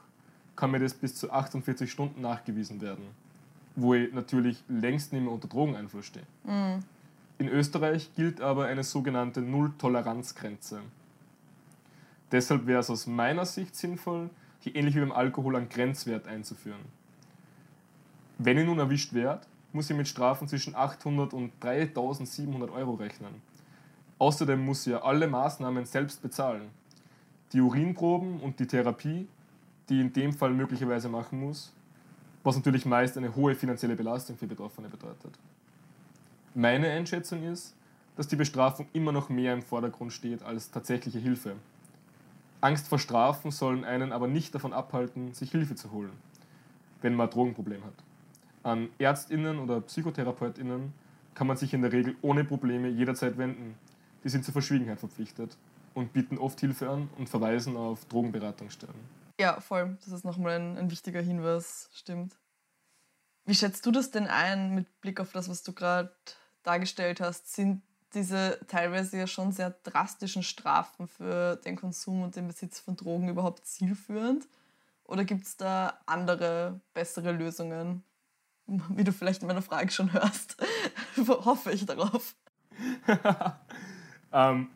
kann 0.55 0.71
mir 0.71 0.79
das 0.79 0.93
bis 0.93 1.15
zu 1.15 1.31
48 1.31 1.91
Stunden 1.91 2.21
nachgewiesen 2.21 2.81
werden. 2.81 3.05
Wo 3.75 3.93
ich 3.93 4.13
natürlich 4.13 4.63
längst 4.69 5.11
nicht 5.11 5.21
mehr 5.21 5.31
unter 5.31 5.47
Drogeneinfluss 5.47 6.05
stehe. 6.05 6.25
In 7.37 7.49
Österreich 7.49 8.13
gilt 8.15 8.39
aber 8.39 8.65
eine 8.65 8.83
sogenannte 8.83 9.41
Null-Toleranz-Grenze. 9.41 10.81
Deshalb 12.31 12.65
wäre 12.67 12.79
es 12.79 12.89
aus 12.89 13.05
meiner 13.07 13.45
Sicht 13.45 13.75
sinnvoll, 13.75 14.29
hier 14.61 14.75
ähnlich 14.75 14.95
wie 14.95 15.01
beim 15.01 15.11
Alkohol 15.11 15.57
einen 15.57 15.69
Grenzwert 15.69 16.27
einzuführen. 16.27 16.79
Wenn 18.37 18.57
ich 18.57 18.65
nun 18.65 18.79
erwischt 18.79 19.13
werde, 19.13 19.45
muss 19.73 19.89
ich 19.89 19.97
mit 19.97 20.07
Strafen 20.07 20.47
zwischen 20.47 20.75
800 20.75 21.33
und 21.33 21.51
3700 21.59 22.69
Euro 22.71 22.93
rechnen. 22.93 23.41
Außerdem 24.17 24.63
muss 24.63 24.85
ja 24.85 25.01
alle 25.03 25.27
Maßnahmen 25.27 25.85
selbst 25.85 26.21
bezahlen. 26.21 26.69
die 27.53 27.61
Urinproben 27.61 28.39
und 28.41 28.59
die 28.59 28.67
Therapie, 28.67 29.27
die 29.89 30.01
in 30.01 30.13
dem 30.13 30.33
Fall 30.33 30.51
möglicherweise 30.51 31.09
machen 31.09 31.39
muss, 31.39 31.73
was 32.43 32.55
natürlich 32.55 32.85
meist 32.85 33.17
eine 33.17 33.35
hohe 33.35 33.55
finanzielle 33.55 33.95
Belastung 33.95 34.37
für 34.37 34.47
Betroffene 34.47 34.89
bedeutet. 34.89 35.37
Meine 36.53 36.89
Einschätzung 36.89 37.43
ist, 37.43 37.75
dass 38.15 38.27
die 38.27 38.35
Bestrafung 38.35 38.87
immer 38.93 39.11
noch 39.11 39.29
mehr 39.29 39.53
im 39.53 39.61
Vordergrund 39.61 40.13
steht 40.13 40.43
als 40.43 40.71
tatsächliche 40.71 41.19
Hilfe. 41.19 41.55
Angst 42.61 42.87
vor 42.87 42.99
Strafen 42.99 43.51
sollen 43.51 43.83
einen 43.83 44.11
aber 44.11 44.27
nicht 44.27 44.55
davon 44.55 44.73
abhalten, 44.73 45.33
sich 45.33 45.51
Hilfe 45.51 45.75
zu 45.75 45.91
holen, 45.91 46.13
wenn 47.01 47.13
man 47.13 47.27
ein 47.27 47.33
Drogenproblem 47.33 47.83
hat. 47.83 47.93
An 48.63 48.89
Ärztinnen 48.97 49.59
oder 49.59 49.81
Psychotherapeutinnen 49.81 50.93
kann 51.35 51.47
man 51.47 51.57
sich 51.57 51.73
in 51.73 51.81
der 51.81 51.91
Regel 51.91 52.15
ohne 52.21 52.43
Probleme 52.43 52.87
jederzeit 52.87 53.37
wenden. 53.37 53.75
Die 54.23 54.29
sind 54.29 54.45
zur 54.45 54.53
Verschwiegenheit 54.53 54.99
verpflichtet 54.99 55.57
und 55.93 56.13
bieten 56.13 56.37
oft 56.37 56.59
Hilfe 56.59 56.89
an 56.89 57.09
und 57.17 57.29
verweisen 57.29 57.75
auf 57.77 58.05
Drogenberatungsstellen. 58.05 59.24
Ja, 59.39 59.59
voll. 59.59 59.97
Das 60.03 60.13
ist 60.13 60.23
nochmal 60.23 60.59
ein, 60.59 60.77
ein 60.77 60.91
wichtiger 60.91 61.21
Hinweis, 61.21 61.89
stimmt. 61.93 62.37
Wie 63.45 63.55
schätzt 63.55 63.85
du 63.85 63.91
das 63.91 64.11
denn 64.11 64.27
ein 64.27 64.73
mit 64.73 65.01
Blick 65.01 65.19
auf 65.19 65.31
das, 65.31 65.49
was 65.49 65.63
du 65.63 65.73
gerade 65.73 66.15
dargestellt 66.63 67.19
hast? 67.21 67.53
Sind 67.53 67.83
diese 68.13 68.59
teilweise 68.67 69.17
ja 69.17 69.27
schon 69.27 69.51
sehr 69.51 69.71
drastischen 69.83 70.41
Strafen 70.41 71.07
für 71.07 71.57
den 71.57 71.75
Konsum 71.75 72.23
und 72.23 72.35
den 72.35 72.47
Besitz 72.47 72.79
von 72.79 72.95
Drogen 72.95 73.29
überhaupt 73.29 73.67
zielführend? 73.67 74.47
Oder 75.03 75.25
gibt 75.25 75.45
es 75.45 75.57
da 75.57 75.99
andere, 76.05 76.79
bessere 76.93 77.31
Lösungen? 77.31 78.03
Wie 78.65 79.03
du 79.03 79.11
vielleicht 79.11 79.41
in 79.41 79.47
meiner 79.47 79.61
Frage 79.61 79.91
schon 79.91 80.11
hörst, 80.11 80.57
hoffe 81.27 81.71
ich 81.71 81.85
darauf. 81.85 82.35
ähm, 84.33 84.69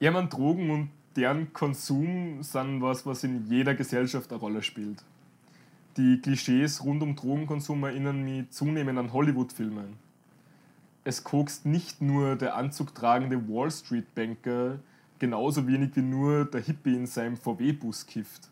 ja, 0.00 0.10
man, 0.10 0.28
Drogen 0.28 0.70
und 0.70 0.90
deren 1.16 1.52
Konsum 1.52 2.42
sind 2.42 2.82
was, 2.82 3.06
was 3.06 3.24
in 3.24 3.46
jeder 3.46 3.74
Gesellschaft 3.74 4.30
eine 4.30 4.40
Rolle 4.40 4.62
spielt. 4.62 5.02
Die 5.96 6.20
Klischees 6.20 6.84
rund 6.84 7.02
um 7.02 7.16
Drogenkonsum 7.16 7.82
erinnern 7.84 8.22
mich 8.22 8.50
zunehmend 8.50 8.98
an 8.98 9.12
Hollywood-Filme. 9.12 9.84
Es 11.04 11.24
kokst 11.24 11.64
nicht 11.64 12.02
nur 12.02 12.36
der 12.36 12.56
anzugtragende 12.56 13.48
Wall 13.48 13.70
Street-Banker, 13.70 14.78
genauso 15.18 15.66
wenig 15.66 15.96
wie 15.96 16.02
nur 16.02 16.44
der 16.44 16.60
Hippie 16.60 16.94
in 16.94 17.06
seinem 17.06 17.36
VW-Bus 17.36 18.06
kifft. 18.06 18.50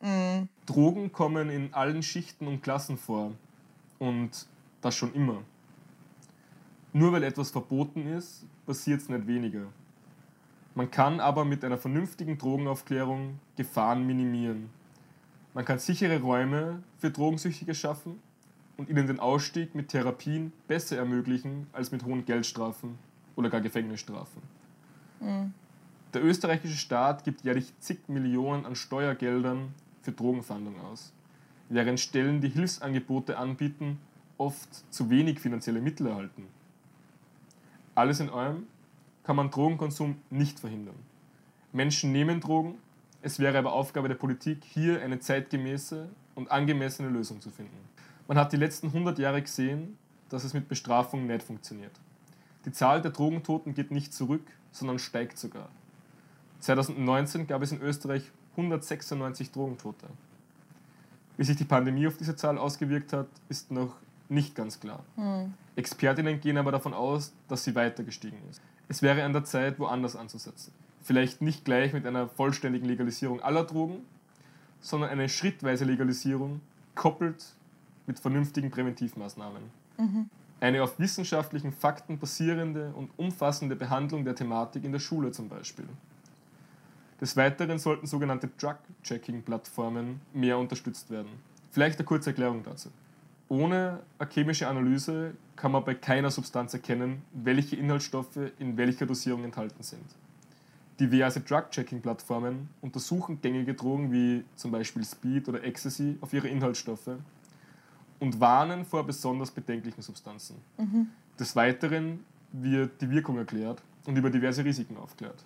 Mm. 0.00 0.48
Drogen 0.66 1.12
kommen 1.12 1.48
in 1.48 1.72
allen 1.72 2.02
Schichten 2.02 2.46
und 2.46 2.62
Klassen 2.62 2.98
vor. 2.98 3.32
Und 3.98 4.46
das 4.80 4.94
schon 4.94 5.14
immer. 5.14 5.42
Nur 6.92 7.12
weil 7.12 7.22
etwas 7.22 7.50
verboten 7.50 8.06
ist, 8.06 8.44
passiert 8.66 9.00
es 9.00 9.08
nicht 9.08 9.26
weniger. 9.26 9.66
Man 10.74 10.90
kann 10.90 11.20
aber 11.20 11.44
mit 11.44 11.64
einer 11.64 11.76
vernünftigen 11.76 12.38
Drogenaufklärung 12.38 13.38
Gefahren 13.56 14.06
minimieren. 14.06 14.70
Man 15.54 15.64
kann 15.66 15.78
sichere 15.78 16.20
Räume 16.20 16.82
für 16.98 17.10
Drogensüchtige 17.10 17.74
schaffen 17.74 18.20
und 18.78 18.88
ihnen 18.88 19.06
den 19.06 19.20
Ausstieg 19.20 19.74
mit 19.74 19.88
Therapien 19.88 20.52
besser 20.66 20.96
ermöglichen 20.96 21.66
als 21.72 21.92
mit 21.92 22.04
hohen 22.04 22.24
Geldstrafen 22.24 22.98
oder 23.36 23.50
gar 23.50 23.60
Gefängnisstrafen. 23.60 24.42
Mhm. 25.20 25.52
Der 26.14 26.24
österreichische 26.24 26.76
Staat 26.76 27.24
gibt 27.24 27.42
jährlich 27.42 27.72
zig 27.80 28.08
Millionen 28.08 28.66
an 28.66 28.74
Steuergeldern 28.74 29.74
für 30.02 30.12
Drogenfahndung 30.12 30.80
aus, 30.80 31.12
während 31.68 32.00
Stellen, 32.00 32.40
die 32.40 32.48
Hilfsangebote 32.48 33.38
anbieten, 33.38 33.98
oft 34.36 34.68
zu 34.92 35.10
wenig 35.10 35.38
finanzielle 35.38 35.80
Mittel 35.80 36.06
erhalten. 36.06 36.46
Alles 37.94 38.20
in 38.20 38.30
allem 38.30 38.66
kann 39.24 39.36
man 39.36 39.50
Drogenkonsum 39.50 40.16
nicht 40.30 40.60
verhindern. 40.60 40.96
Menschen 41.72 42.12
nehmen 42.12 42.40
Drogen, 42.40 42.78
es 43.22 43.38
wäre 43.38 43.58
aber 43.58 43.72
Aufgabe 43.72 44.08
der 44.08 44.16
Politik, 44.16 44.64
hier 44.64 45.00
eine 45.00 45.20
zeitgemäße 45.20 46.08
und 46.34 46.50
angemessene 46.50 47.08
Lösung 47.08 47.40
zu 47.40 47.50
finden. 47.50 47.76
Man 48.26 48.36
hat 48.36 48.52
die 48.52 48.56
letzten 48.56 48.88
100 48.88 49.18
Jahre 49.18 49.42
gesehen, 49.42 49.96
dass 50.28 50.44
es 50.44 50.54
mit 50.54 50.68
Bestrafung 50.68 51.26
nicht 51.26 51.42
funktioniert. 51.42 51.92
Die 52.64 52.72
Zahl 52.72 53.02
der 53.02 53.10
Drogentoten 53.10 53.74
geht 53.74 53.90
nicht 53.90 54.12
zurück, 54.12 54.44
sondern 54.70 54.98
steigt 54.98 55.38
sogar. 55.38 55.68
2019 56.60 57.46
gab 57.46 57.62
es 57.62 57.72
in 57.72 57.80
Österreich 57.80 58.30
196 58.52 59.50
Drogentote. 59.50 60.06
Wie 61.36 61.44
sich 61.44 61.56
die 61.56 61.64
Pandemie 61.64 62.06
auf 62.06 62.16
diese 62.16 62.36
Zahl 62.36 62.58
ausgewirkt 62.58 63.12
hat, 63.12 63.26
ist 63.48 63.70
noch 63.70 63.96
nicht 64.28 64.54
ganz 64.54 64.80
klar. 64.80 65.04
Hm. 65.16 65.54
Expertinnen 65.76 66.40
gehen 66.40 66.58
aber 66.58 66.72
davon 66.72 66.94
aus, 66.94 67.32
dass 67.48 67.64
sie 67.64 67.74
weiter 67.74 68.04
gestiegen 68.04 68.38
ist. 68.50 68.60
Es 68.92 69.00
wäre 69.00 69.24
an 69.24 69.32
der 69.32 69.42
Zeit, 69.42 69.78
woanders 69.78 70.16
anzusetzen. 70.16 70.70
Vielleicht 71.02 71.40
nicht 71.40 71.64
gleich 71.64 71.94
mit 71.94 72.04
einer 72.04 72.28
vollständigen 72.28 72.84
Legalisierung 72.84 73.40
aller 73.40 73.64
Drogen, 73.64 74.04
sondern 74.82 75.08
eine 75.08 75.30
schrittweise 75.30 75.86
Legalisierung, 75.86 76.60
koppelt 76.94 77.54
mit 78.06 78.20
vernünftigen 78.20 78.70
Präventivmaßnahmen. 78.70 79.62
Mhm. 79.96 80.28
Eine 80.60 80.82
auf 80.82 80.98
wissenschaftlichen 80.98 81.72
Fakten 81.72 82.18
basierende 82.18 82.92
und 82.94 83.08
umfassende 83.16 83.76
Behandlung 83.76 84.26
der 84.26 84.34
Thematik 84.34 84.84
in 84.84 84.92
der 84.92 84.98
Schule 84.98 85.32
zum 85.32 85.48
Beispiel. 85.48 85.88
Des 87.18 87.34
Weiteren 87.34 87.78
sollten 87.78 88.06
sogenannte 88.06 88.50
Drug-Checking-Plattformen 88.60 90.20
mehr 90.34 90.58
unterstützt 90.58 91.08
werden. 91.08 91.30
Vielleicht 91.70 91.98
eine 91.98 92.04
kurze 92.04 92.28
Erklärung 92.28 92.62
dazu. 92.62 92.90
Ohne 93.52 94.00
eine 94.18 94.30
chemische 94.30 94.66
Analyse 94.66 95.34
kann 95.56 95.72
man 95.72 95.84
bei 95.84 95.94
keiner 95.94 96.30
Substanz 96.30 96.72
erkennen, 96.72 97.20
welche 97.34 97.76
Inhaltsstoffe 97.76 98.38
in 98.58 98.78
welcher 98.78 99.04
Dosierung 99.04 99.44
enthalten 99.44 99.82
sind. 99.82 100.06
Diverse 100.98 101.40
Drug-Checking-Plattformen 101.40 102.70
untersuchen 102.80 103.42
gängige 103.42 103.74
Drogen 103.74 104.10
wie 104.10 104.42
zum 104.56 104.70
Beispiel 104.70 105.04
Speed 105.04 105.50
oder 105.50 105.62
Ecstasy 105.64 106.16
auf 106.22 106.32
ihre 106.32 106.48
Inhaltsstoffe 106.48 107.10
und 108.20 108.40
warnen 108.40 108.86
vor 108.86 109.04
besonders 109.04 109.50
bedenklichen 109.50 110.00
Substanzen. 110.00 110.56
Mhm. 110.78 111.08
Des 111.38 111.54
Weiteren 111.54 112.24
wird 112.52 113.02
die 113.02 113.10
Wirkung 113.10 113.36
erklärt 113.36 113.82
und 114.06 114.16
über 114.16 114.30
diverse 114.30 114.64
Risiken 114.64 114.96
aufklärt, 114.96 115.44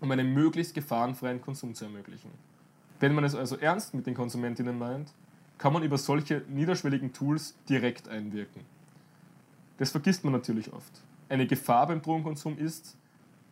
um 0.00 0.10
einen 0.12 0.32
möglichst 0.32 0.74
gefahrenfreien 0.74 1.42
Konsum 1.42 1.74
zu 1.74 1.84
ermöglichen. 1.84 2.30
Wenn 3.00 3.14
man 3.14 3.24
es 3.24 3.34
also 3.34 3.56
ernst 3.56 3.92
mit 3.92 4.06
den 4.06 4.14
Konsumentinnen 4.14 4.78
meint, 4.78 5.12
kann 5.58 5.72
man 5.72 5.82
über 5.82 5.98
solche 5.98 6.42
niederschwelligen 6.48 7.12
Tools 7.12 7.54
direkt 7.68 8.08
einwirken. 8.08 8.62
Das 9.78 9.90
vergisst 9.90 10.24
man 10.24 10.32
natürlich 10.32 10.72
oft. 10.72 10.92
Eine 11.28 11.46
Gefahr 11.46 11.86
beim 11.88 12.00
Drogenkonsum 12.00 12.56
ist, 12.58 12.96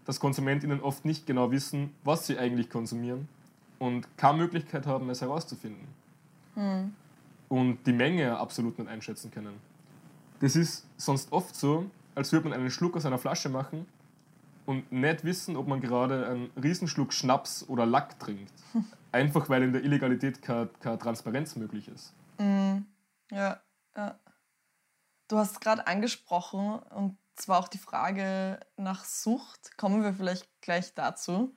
dass 0.04 0.20
KonsumentInnen 0.20 0.80
oft 0.80 1.04
nicht 1.04 1.26
genau 1.26 1.50
wissen, 1.50 1.90
was 2.04 2.26
sie 2.26 2.38
eigentlich 2.38 2.70
konsumieren 2.70 3.28
und 3.78 4.06
keine 4.16 4.38
Möglichkeit 4.38 4.86
haben, 4.86 5.10
es 5.10 5.20
herauszufinden. 5.20 5.86
Hm. 6.54 6.92
Und 7.48 7.86
die 7.86 7.92
Menge 7.92 8.38
absolut 8.38 8.78
nicht 8.78 8.88
einschätzen 8.88 9.30
können. 9.30 9.54
Das 10.40 10.56
ist 10.56 10.86
sonst 10.96 11.32
oft 11.32 11.54
so, 11.54 11.90
als 12.14 12.32
würde 12.32 12.48
man 12.48 12.58
einen 12.58 12.70
Schluck 12.70 12.96
aus 12.96 13.06
einer 13.06 13.18
Flasche 13.18 13.48
machen 13.48 13.86
und 14.64 14.90
nicht 14.90 15.24
wissen, 15.24 15.56
ob 15.56 15.68
man 15.68 15.80
gerade 15.80 16.26
einen 16.26 16.50
Riesenschluck 16.60 17.12
Schnaps 17.12 17.64
oder 17.68 17.86
Lack 17.86 18.18
trinkt. 18.18 18.52
Einfach 19.16 19.48
weil 19.48 19.62
in 19.62 19.72
der 19.72 19.82
Illegalität 19.82 20.42
keine, 20.42 20.68
Transparenz 20.98 21.56
möglich 21.56 21.88
ist. 21.88 22.12
Mm, 22.36 22.80
ja, 23.30 23.62
ja. 23.96 24.20
Du 25.28 25.38
hast 25.38 25.62
gerade 25.62 25.86
angesprochen, 25.86 26.78
und 26.94 27.16
zwar 27.34 27.60
auch 27.60 27.68
die 27.68 27.78
Frage 27.78 28.60
nach 28.76 29.06
Sucht. 29.06 29.78
Kommen 29.78 30.02
wir 30.02 30.12
vielleicht 30.12 30.46
gleich 30.60 30.92
dazu. 30.92 31.56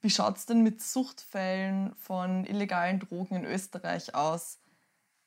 Wie 0.00 0.10
schaut 0.10 0.36
es 0.36 0.46
denn 0.46 0.62
mit 0.62 0.80
Suchtfällen 0.80 1.96
von 1.96 2.44
illegalen 2.44 3.00
Drogen 3.00 3.38
in 3.38 3.44
Österreich 3.44 4.14
aus? 4.14 4.60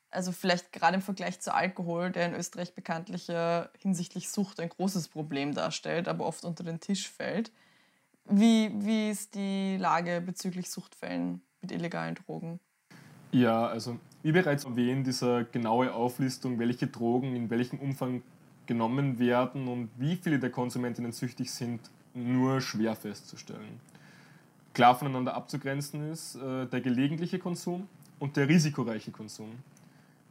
Also 0.09 0.31
vielleicht 0.31 0.71
gerade 0.71 0.95
im 0.95 1.01
Vergleich 1.01 1.41
zu 1.41 1.53
Alkohol, 1.53 2.11
der 2.11 2.27
in 2.27 2.33
Österreich 2.33 2.75
bekanntlich 2.75 3.27
hinsichtlich 3.77 4.29
Sucht 4.29 4.61
ein 4.61 4.69
großes 4.69 5.09
Problem 5.09 5.53
darstellt, 5.53 6.07
aber 6.07 6.25
oft 6.25 6.45
unter 6.45 6.63
den 6.63 6.79
Tisch 6.79 7.09
fällt. 7.09 7.51
Wie, 8.23 8.71
wie 8.73 9.09
ist 9.09 9.35
die 9.35 9.75
Lage 9.75 10.21
bezüglich 10.21 10.71
Suchtfällen 10.71 11.41
mit 11.61 11.71
illegalen 11.71 12.15
Drogen? 12.15 12.59
Ja, 13.31 13.67
also 13.67 13.99
wie 14.23 14.31
bereits 14.31 14.65
erwähnt, 14.65 15.05
diese 15.05 15.45
genaue 15.51 15.93
Auflistung, 15.93 16.59
welche 16.59 16.87
Drogen 16.87 17.35
in 17.35 17.49
welchem 17.49 17.79
Umfang 17.79 18.23
genommen 18.65 19.19
werden 19.19 19.67
und 19.67 19.89
wie 19.97 20.15
viele 20.15 20.39
der 20.39 20.49
Konsumentinnen 20.49 21.11
süchtig 21.11 21.51
sind, 21.51 21.79
nur 22.13 22.61
schwer 22.61 22.95
festzustellen. 22.95 23.79
Klar 24.73 24.95
voneinander 24.95 25.33
abzugrenzen 25.33 26.11
ist 26.11 26.35
äh, 26.35 26.65
der 26.67 26.81
gelegentliche 26.81 27.39
Konsum 27.39 27.87
und 28.19 28.37
der 28.37 28.47
risikoreiche 28.47 29.11
Konsum. 29.11 29.51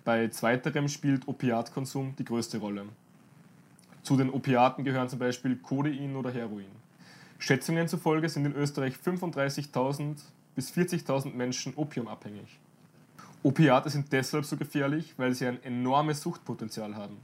Bei 0.05 0.29
zweiterem 0.29 0.89
spielt 0.89 1.27
Opiatkonsum 1.27 2.15
die 2.17 2.25
größte 2.25 2.59
Rolle. 2.59 2.85
Zu 4.03 4.17
den 4.17 4.31
Opiaten 4.31 4.85
gehören 4.85 5.09
zum 5.09 5.19
Beispiel 5.19 5.57
Codein 5.57 6.15
oder 6.15 6.31
Heroin. 6.31 6.71
Schätzungen 7.39 7.89
zufolge 7.89 8.29
sind 8.29 8.47
in 8.47 8.55
Österreich 8.55 8.95
35.000 8.95 10.19
bis 10.57 10.73
40.000 10.73 11.35
Menschen 11.35 11.75
opiumabhängig. 11.77 12.59
Opiate 13.45 13.90
sind 13.90 14.12
deshalb 14.12 14.45
so 14.45 14.57
gefährlich, 14.57 15.14
weil 15.19 15.33
sie 15.35 15.47
ein 15.47 15.62
enormes 15.62 16.23
Suchtpotenzial 16.23 16.97
haben. 16.97 17.19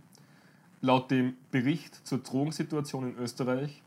Laut 0.80 1.10
dem 1.10 1.34
Bericht 1.50 2.06
zur 2.06 2.18
Drogensituation 2.18 3.08
in 3.08 3.16
Österreich, 3.16 3.82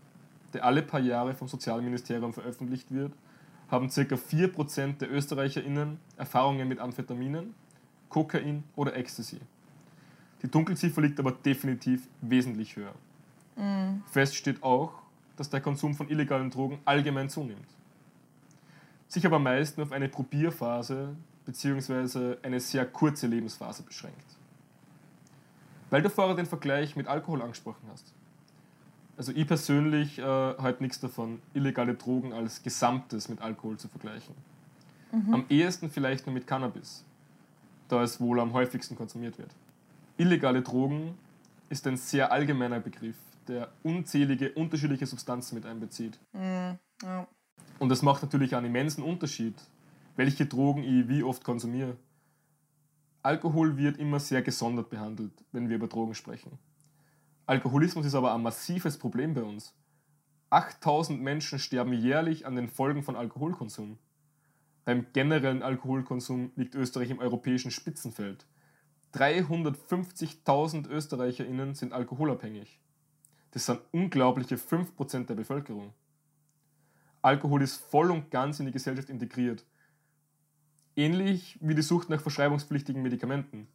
der 0.54 0.66
alle 0.66 0.82
paar 0.82 1.00
Jahre 1.00 1.34
vom 1.34 1.48
Sozialministerium 1.48 2.34
veröffentlicht 2.34 2.92
wird, 2.92 3.14
haben 3.70 3.90
ca. 3.90 4.02
4% 4.02 4.98
der 4.98 5.12
ÖsterreicherInnen 5.12 6.00
Erfahrungen 6.18 6.68
mit 6.68 6.80
Amphetaminen, 6.80 7.54
Kokain 8.10 8.64
oder 8.76 8.96
Ecstasy. 8.96 9.40
Die 10.42 10.50
Dunkelziffer 10.50 11.02
liegt 11.02 11.20
aber 11.20 11.32
definitiv 11.32 12.08
wesentlich 12.22 12.76
höher. 12.76 12.94
Mhm. 13.56 14.04
Fest 14.12 14.36
steht 14.36 14.62
auch, 14.64 14.94
dass 15.38 15.50
der 15.50 15.62
Konsum 15.62 15.96
von 15.96 16.10
illegalen 16.10 16.50
Drogen 16.50 16.80
allgemein 16.86 17.30
zunimmt. 17.30 17.68
Sich 19.16 19.26
aber 19.26 19.40
meist 19.40 19.78
nur 19.78 19.86
auf 19.86 19.94
eine 19.94 20.10
Probierphase 20.10 21.16
bzw. 21.46 22.36
eine 22.44 22.60
sehr 22.60 22.86
kurze 22.86 23.28
Lebensphase 23.28 23.84
beschränkt. 23.84 24.36
Weil 25.90 26.02
du 26.02 26.10
vorher 26.10 26.36
den 26.36 26.46
Vergleich 26.46 26.98
mit 26.98 27.08
Alkohol 27.08 27.42
angesprochen 27.42 27.88
hast. 27.90 28.14
Also 29.16 29.32
ich 29.32 29.48
persönlich 29.48 30.20
äh, 30.20 30.22
halte 30.22 30.84
nichts 30.84 31.00
davon, 31.00 31.42
illegale 31.54 31.94
Drogen 31.94 32.34
als 32.34 32.62
Gesamtes 32.62 33.30
mit 33.30 33.40
Alkohol 33.40 33.78
zu 33.78 33.88
vergleichen. 33.88 34.36
Mhm. 35.14 35.34
Am 35.34 35.46
ehesten 35.48 35.90
vielleicht 35.90 36.26
nur 36.26 36.34
mit 36.34 36.46
Cannabis, 36.46 37.06
da 37.88 38.04
es 38.04 38.20
wohl 38.20 38.42
am 38.42 38.52
häufigsten 38.52 38.98
konsumiert 38.98 39.38
wird. 39.38 39.56
Illegale 40.18 40.62
Drogen 40.62 41.18
ist 41.70 41.88
ein 41.88 41.96
sehr 41.96 42.34
allgemeiner 42.34 42.82
Begriff, 42.82 43.16
der 43.48 43.70
unzählige 43.82 44.52
unterschiedliche 44.52 45.06
Substanzen 45.06 45.56
mit 45.56 45.66
einbezieht. 45.66 46.20
Mhm. 46.34 46.80
Ja. 47.02 47.26
Und 47.80 47.90
das 47.90 48.02
macht 48.02 48.24
natürlich 48.24 48.56
einen 48.56 48.68
immensen 48.68 49.04
Unterschied, 49.04 49.56
welche 50.16 50.46
Drogen 50.46 50.84
ich 50.84 51.08
wie 51.08 51.24
oft 51.24 51.44
konsumiere. 51.44 51.98
Alkohol 53.22 53.78
wird 53.78 53.98
immer 53.98 54.20
sehr 54.20 54.42
gesondert 54.42 54.90
behandelt, 54.90 55.34
wenn 55.52 55.68
wir 55.68 55.78
über 55.78 55.88
Drogen 55.88 56.14
sprechen. 56.14 56.60
Alkoholismus 57.48 58.06
ist 58.06 58.16
aber 58.16 58.34
ein 58.34 58.44
massives 58.44 58.98
Problem 58.98 59.34
bei 59.34 59.44
uns. 59.44 59.74
8000 60.52 61.22
Menschen 61.22 61.60
sterben 61.60 61.94
jährlich 61.94 62.46
an 62.46 62.56
den 62.56 62.70
Folgen 62.70 63.04
von 63.04 63.16
Alkoholkonsum. 63.16 63.98
Beim 64.86 65.08
generellen 65.14 65.64
Alkoholkonsum 65.64 66.52
liegt 66.56 66.76
Österreich 66.76 67.10
im 67.10 67.20
europäischen 67.20 67.72
Spitzenfeld. 67.72 68.46
350.000 69.16 70.88
ÖsterreicherInnen 70.88 71.74
sind 71.74 71.94
alkoholabhängig. 71.94 72.80
Das 73.52 73.66
sind 73.66 73.80
unglaubliche 73.92 74.58
5% 74.58 75.26
der 75.26 75.36
Bevölkerung. 75.36 75.94
Alkohol 77.26 77.64
ist 77.64 77.78
voll 77.78 78.12
und 78.12 78.30
ganz 78.30 78.60
in 78.60 78.68
die 78.68 78.72
Gesellschaft 78.72 79.10
integriert. 79.10 79.66
Ähnlich 80.96 81.58
wie 81.60 81.74
die 81.74 81.82
Sucht 81.82 82.08
nach 82.08 82.22
verschreibungspflichtigen 82.22 83.02
Medikamenten, 83.02 83.68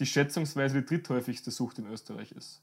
die 0.00 0.06
schätzungsweise 0.06 0.80
die 0.80 0.86
dritthäufigste 0.86 1.50
Sucht 1.50 1.78
in 1.78 1.86
Österreich 1.86 2.32
ist. 2.32 2.62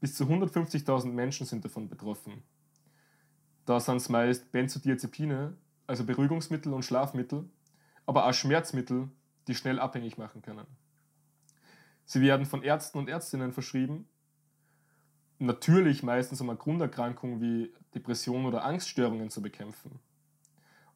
Bis 0.00 0.14
zu 0.14 0.24
150.000 0.24 1.06
Menschen 1.06 1.46
sind 1.46 1.64
davon 1.64 1.88
betroffen. 1.88 2.42
Da 3.64 3.80
sind 3.80 3.96
es 3.96 4.10
meist 4.10 4.52
Benzodiazepine, 4.52 5.56
also 5.86 6.04
Beruhigungsmittel 6.04 6.74
und 6.74 6.84
Schlafmittel, 6.84 7.48
aber 8.04 8.26
auch 8.26 8.34
Schmerzmittel, 8.34 9.08
die 9.46 9.54
schnell 9.54 9.80
abhängig 9.80 10.18
machen 10.18 10.42
können. 10.42 10.66
Sie 12.04 12.20
werden 12.20 12.44
von 12.44 12.62
Ärzten 12.62 12.98
und 12.98 13.08
Ärztinnen 13.08 13.54
verschrieben 13.54 14.06
natürlich 15.38 16.02
meistens 16.02 16.40
um 16.40 16.50
eine 16.50 16.58
Grunderkrankung 16.58 17.40
wie 17.40 17.72
Depression 17.94 18.46
oder 18.46 18.64
Angststörungen 18.64 19.30
zu 19.30 19.42
bekämpfen. 19.42 19.98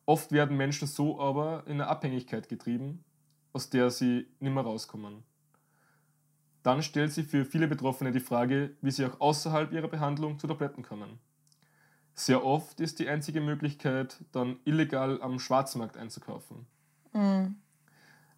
Oft 0.05 0.33
werden 0.33 0.57
Menschen 0.57 0.89
so 0.89 1.21
aber 1.21 1.65
in 1.67 1.75
eine 1.75 1.87
Abhängigkeit 1.87 2.49
getrieben, 2.49 3.05
aus 3.53 3.71
der 3.71 3.91
sie 3.91 4.27
nicht 4.41 4.53
mehr 4.53 4.65
rauskommen. 4.65 5.23
Dann 6.63 6.83
stellt 6.83 7.13
sich 7.13 7.27
für 7.27 7.45
viele 7.45 7.69
Betroffene 7.69 8.13
die 8.13 8.21
Frage, 8.21 8.77
wie 8.81 8.91
sie 8.91 9.05
auch 9.05 9.21
außerhalb 9.21 9.73
ihrer 9.73 9.89
Behandlung 9.89 10.39
zu 10.39 10.47
Tabletten 10.47 10.83
kommen. 10.83 11.19
Sehr 12.15 12.45
oft 12.45 12.81
ist 12.81 12.99
die 12.99 13.09
einzige 13.09 13.41
Möglichkeit, 13.41 14.23
dann 14.33 14.59
illegal 14.65 15.21
am 15.23 15.39
Schwarzmarkt 15.39 15.97
einzukaufen. 15.97 16.67
Mhm. 17.13 17.57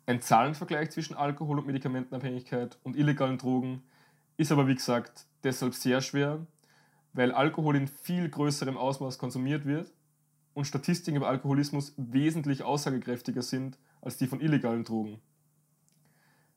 Ein 0.06 0.20
Zahlenvergleich 0.20 0.90
zwischen 0.90 1.14
Alkohol- 1.14 1.58
und 1.58 1.66
Medikamentenabhängigkeit 1.66 2.78
und 2.82 2.96
illegalen 2.96 3.38
Drogen 3.38 3.82
ist 4.36 4.52
aber 4.52 4.68
wie 4.68 4.74
gesagt 4.74 5.26
deshalb 5.44 5.74
sehr 5.74 6.00
schwer, 6.00 6.46
weil 7.12 7.32
Alkohol 7.32 7.76
in 7.76 7.88
viel 7.88 8.28
größerem 8.28 8.76
Ausmaß 8.76 9.18
konsumiert 9.18 9.64
wird 9.64 9.92
und 10.54 10.66
Statistiken 10.66 11.16
über 11.16 11.28
Alkoholismus 11.28 11.94
wesentlich 11.96 12.62
aussagekräftiger 12.62 13.42
sind 13.42 13.78
als 14.00 14.16
die 14.16 14.26
von 14.26 14.40
illegalen 14.40 14.84
Drogen. 14.84 15.20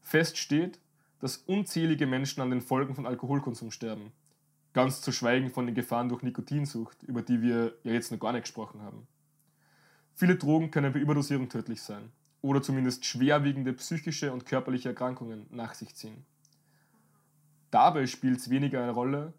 Fest 0.02 0.38
steht, 0.38 0.80
dass 1.20 1.38
unzählige 1.38 2.08
Menschen 2.08 2.42
an 2.42 2.50
den 2.50 2.62
Folgen 2.62 2.96
von 2.96 3.06
Alkoholkonsum 3.06 3.72
sterben. 3.72 4.12
Ganz 4.74 5.02
zu 5.02 5.12
schweigen 5.12 5.50
von 5.50 5.66
den 5.66 5.76
Gefahren 5.76 6.10
durch 6.10 6.22
Nikotinsucht, 6.22 7.02
über 7.04 7.22
die 7.22 7.42
wir 7.42 7.74
ja 7.84 7.94
jetzt 7.94 8.12
noch 8.12 8.20
gar 8.20 8.32
nicht 8.32 8.44
gesprochen 8.44 8.82
haben. 8.82 9.08
Viele 10.14 10.36
Drogen 10.36 10.72
können 10.72 10.94
bei 10.94 11.00
Überdosierung 11.00 11.50
tödlich 11.50 11.82
sein 11.82 12.12
oder 12.42 12.62
zumindest 12.62 13.06
schwerwiegende 13.06 13.74
psychische 13.74 14.32
und 14.32 14.46
körperliche 14.46 14.90
Erkrankungen 14.90 15.48
nach 15.50 15.74
sich 15.74 15.96
ziehen. 15.96 16.26
Dabei 17.78 18.08
spielt 18.08 18.40
es 18.40 18.50
weniger 18.50 18.82
eine 18.82 18.92
Rolle, 18.92 19.34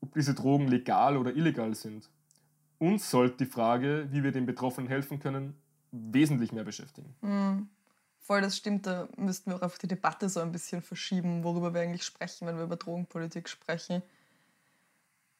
ob 0.00 0.12
diese 0.12 0.34
Drogen 0.34 0.66
legal 0.66 1.16
oder 1.16 1.36
illegal 1.36 1.76
sind. 1.76 2.10
Uns 2.78 3.08
sollte 3.08 3.44
die 3.44 3.46
Frage, 3.46 4.08
wie 4.10 4.24
wir 4.24 4.32
den 4.32 4.46
Betroffenen 4.46 4.88
helfen 4.88 5.20
können, 5.20 5.56
wesentlich 5.92 6.50
mehr 6.50 6.64
beschäftigen. 6.64 7.14
Mhm. 7.20 7.68
Voll, 8.18 8.40
das 8.40 8.56
stimmt. 8.56 8.88
Da 8.88 9.06
müssten 9.16 9.52
wir 9.52 9.58
auch 9.58 9.62
einfach 9.62 9.78
die 9.78 9.86
Debatte 9.86 10.28
so 10.28 10.40
ein 10.40 10.50
bisschen 10.50 10.82
verschieben, 10.82 11.44
worüber 11.44 11.72
wir 11.72 11.80
eigentlich 11.80 12.02
sprechen, 12.02 12.48
wenn 12.48 12.56
wir 12.56 12.64
über 12.64 12.74
Drogenpolitik 12.74 13.48
sprechen. 13.48 14.02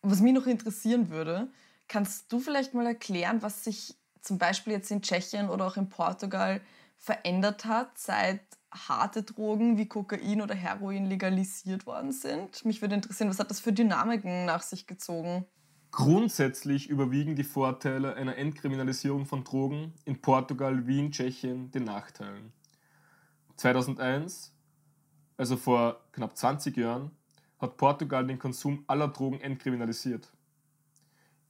Was 0.02 0.20
mich 0.20 0.32
noch 0.32 0.46
interessieren 0.46 1.10
würde, 1.10 1.48
kannst 1.88 2.32
du 2.32 2.38
vielleicht 2.38 2.72
mal 2.72 2.86
erklären, 2.86 3.42
was 3.42 3.64
sich 3.64 3.96
zum 4.20 4.38
Beispiel 4.38 4.74
jetzt 4.74 4.92
in 4.92 5.02
Tschechien 5.02 5.50
oder 5.50 5.66
auch 5.66 5.76
in 5.76 5.88
Portugal 5.88 6.60
verändert 6.98 7.64
hat, 7.64 7.98
seit 7.98 8.42
harte 8.70 9.22
Drogen 9.22 9.76
wie 9.76 9.86
Kokain 9.86 10.42
oder 10.42 10.54
Heroin 10.54 11.06
legalisiert 11.06 11.86
worden 11.86 12.12
sind. 12.12 12.64
Mich 12.64 12.82
würde 12.82 12.94
interessieren, 12.94 13.30
was 13.30 13.38
hat 13.38 13.50
das 13.50 13.60
für 13.60 13.72
Dynamiken 13.72 14.44
nach 14.44 14.62
sich 14.62 14.86
gezogen? 14.86 15.46
Grundsätzlich 15.90 16.88
überwiegen 16.88 17.34
die 17.34 17.44
Vorteile 17.44 18.14
einer 18.14 18.36
Entkriminalisierung 18.36 19.24
von 19.24 19.42
Drogen 19.42 19.94
in 20.04 20.20
Portugal 20.20 20.86
wie 20.86 20.98
in 20.98 21.12
Tschechien 21.12 21.70
den 21.70 21.84
Nachteilen. 21.84 22.52
2001, 23.56 24.54
also 25.36 25.56
vor 25.56 26.00
knapp 26.12 26.36
20 26.36 26.76
Jahren, 26.76 27.10
hat 27.58 27.76
Portugal 27.76 28.26
den 28.26 28.38
Konsum 28.38 28.84
aller 28.86 29.08
Drogen 29.08 29.40
entkriminalisiert. 29.40 30.30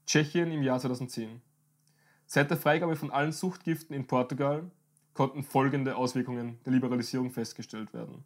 Tschechien 0.06 0.50
im 0.52 0.62
Jahr 0.62 0.78
2010. 0.78 1.42
Seit 2.26 2.50
der 2.50 2.56
Freigabe 2.56 2.96
von 2.96 3.10
allen 3.10 3.32
Suchtgiften 3.32 3.94
in 3.94 4.06
Portugal 4.06 4.70
konnten 5.18 5.42
folgende 5.42 5.96
Auswirkungen 5.96 6.60
der 6.64 6.72
Liberalisierung 6.72 7.32
festgestellt 7.32 7.92
werden. 7.92 8.22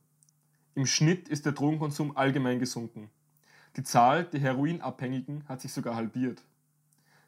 Im 0.74 0.84
Schnitt 0.84 1.26
ist 1.26 1.46
der 1.46 1.52
Drogenkonsum 1.52 2.18
allgemein 2.18 2.58
gesunken. 2.58 3.08
Die 3.78 3.82
Zahl 3.82 4.26
der 4.26 4.40
Heroinabhängigen 4.40 5.48
hat 5.48 5.62
sich 5.62 5.72
sogar 5.72 5.96
halbiert. 5.96 6.44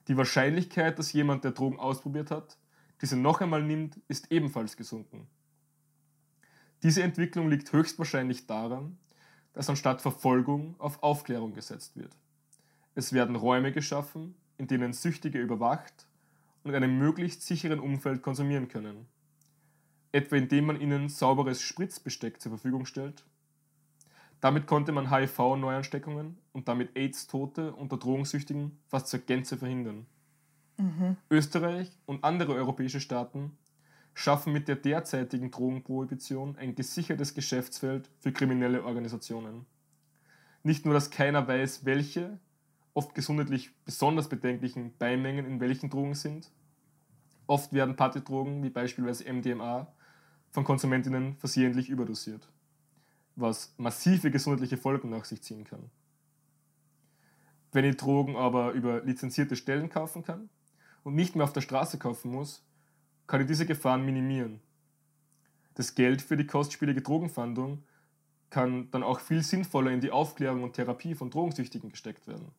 Die 0.06 0.18
Wahrscheinlichkeit, 0.18 0.98
dass 0.98 1.14
jemand, 1.14 1.44
der 1.44 1.52
Drogen 1.52 1.78
ausprobiert 1.78 2.30
hat, 2.30 2.58
diese 3.00 3.16
noch 3.16 3.40
einmal 3.40 3.62
nimmt, 3.62 3.98
ist 4.06 4.30
ebenfalls 4.30 4.76
gesunken. 4.76 5.28
Diese 6.82 7.02
Entwicklung 7.02 7.48
liegt 7.48 7.72
höchstwahrscheinlich 7.72 8.46
daran, 8.46 8.98
dass 9.54 9.70
anstatt 9.70 10.02
Verfolgung 10.02 10.74
auf 10.78 11.02
Aufklärung 11.02 11.54
gesetzt 11.54 11.96
wird. 11.96 12.14
Es 12.94 13.14
werden 13.14 13.34
Räume 13.34 13.72
geschaffen, 13.72 14.34
in 14.58 14.66
denen 14.66 14.92
Süchtige 14.92 15.40
überwacht 15.40 16.06
und 16.64 16.72
in 16.72 16.76
einem 16.76 16.98
möglichst 16.98 17.40
sicheren 17.40 17.80
Umfeld 17.80 18.20
konsumieren 18.20 18.68
können 18.68 19.06
etwa 20.14 20.36
indem 20.36 20.66
man 20.66 20.80
ihnen 20.80 21.08
sauberes 21.08 21.60
Spritzbesteck 21.60 22.40
zur 22.40 22.52
Verfügung 22.52 22.86
stellt. 22.86 23.24
Damit 24.40 24.68
konnte 24.68 24.92
man 24.92 25.10
HIV-Neuansteckungen 25.10 26.38
und 26.52 26.68
damit 26.68 26.96
AIDS-Tote 26.96 27.72
unter 27.72 27.96
Drogensüchtigen 27.96 28.78
fast 28.86 29.08
zur 29.08 29.18
Gänze 29.20 29.56
verhindern. 29.56 30.06
Mhm. 30.76 31.16
Österreich 31.30 31.90
und 32.06 32.22
andere 32.22 32.54
europäische 32.54 33.00
Staaten 33.00 33.58
schaffen 34.14 34.52
mit 34.52 34.68
der 34.68 34.76
derzeitigen 34.76 35.50
Drogenprohibition 35.50 36.56
ein 36.58 36.76
gesichertes 36.76 37.34
Geschäftsfeld 37.34 38.08
für 38.20 38.30
kriminelle 38.30 38.84
Organisationen. 38.84 39.66
Nicht 40.62 40.84
nur, 40.84 40.94
dass 40.94 41.10
keiner 41.10 41.48
weiß, 41.48 41.84
welche, 41.86 42.38
oft 42.92 43.16
gesundheitlich 43.16 43.72
besonders 43.84 44.28
bedenklichen 44.28 44.96
Beimengen 44.96 45.44
in 45.44 45.58
welchen 45.58 45.90
Drogen 45.90 46.14
sind. 46.14 46.52
Oft 47.48 47.72
werden 47.72 47.96
Partydrogen 47.96 48.62
wie 48.62 48.70
beispielsweise 48.70 49.32
MDMA 49.32 49.88
von 50.54 50.62
Konsumentinnen 50.62 51.36
versehentlich 51.38 51.88
überdosiert, 51.88 52.48
was 53.34 53.74
massive 53.76 54.30
gesundheitliche 54.30 54.76
Folgen 54.76 55.10
nach 55.10 55.24
sich 55.24 55.42
ziehen 55.42 55.64
kann. 55.64 55.90
Wenn 57.72 57.84
ich 57.84 57.96
Drogen 57.96 58.36
aber 58.36 58.70
über 58.70 59.02
lizenzierte 59.02 59.56
Stellen 59.56 59.88
kaufen 59.88 60.22
kann 60.22 60.48
und 61.02 61.16
nicht 61.16 61.34
mehr 61.34 61.42
auf 61.42 61.52
der 61.52 61.60
Straße 61.60 61.98
kaufen 61.98 62.30
muss, 62.30 62.64
kann 63.26 63.40
ich 63.40 63.48
diese 63.48 63.66
Gefahren 63.66 64.04
minimieren. 64.04 64.60
Das 65.74 65.96
Geld 65.96 66.22
für 66.22 66.36
die 66.36 66.46
kostspielige 66.46 67.02
Drogenfahndung 67.02 67.82
kann 68.48 68.88
dann 68.92 69.02
auch 69.02 69.18
viel 69.18 69.42
sinnvoller 69.42 69.90
in 69.90 70.00
die 70.00 70.12
Aufklärung 70.12 70.62
und 70.62 70.74
Therapie 70.74 71.16
von 71.16 71.30
Drogensüchtigen 71.30 71.90
gesteckt 71.90 72.28
werden. 72.28 72.52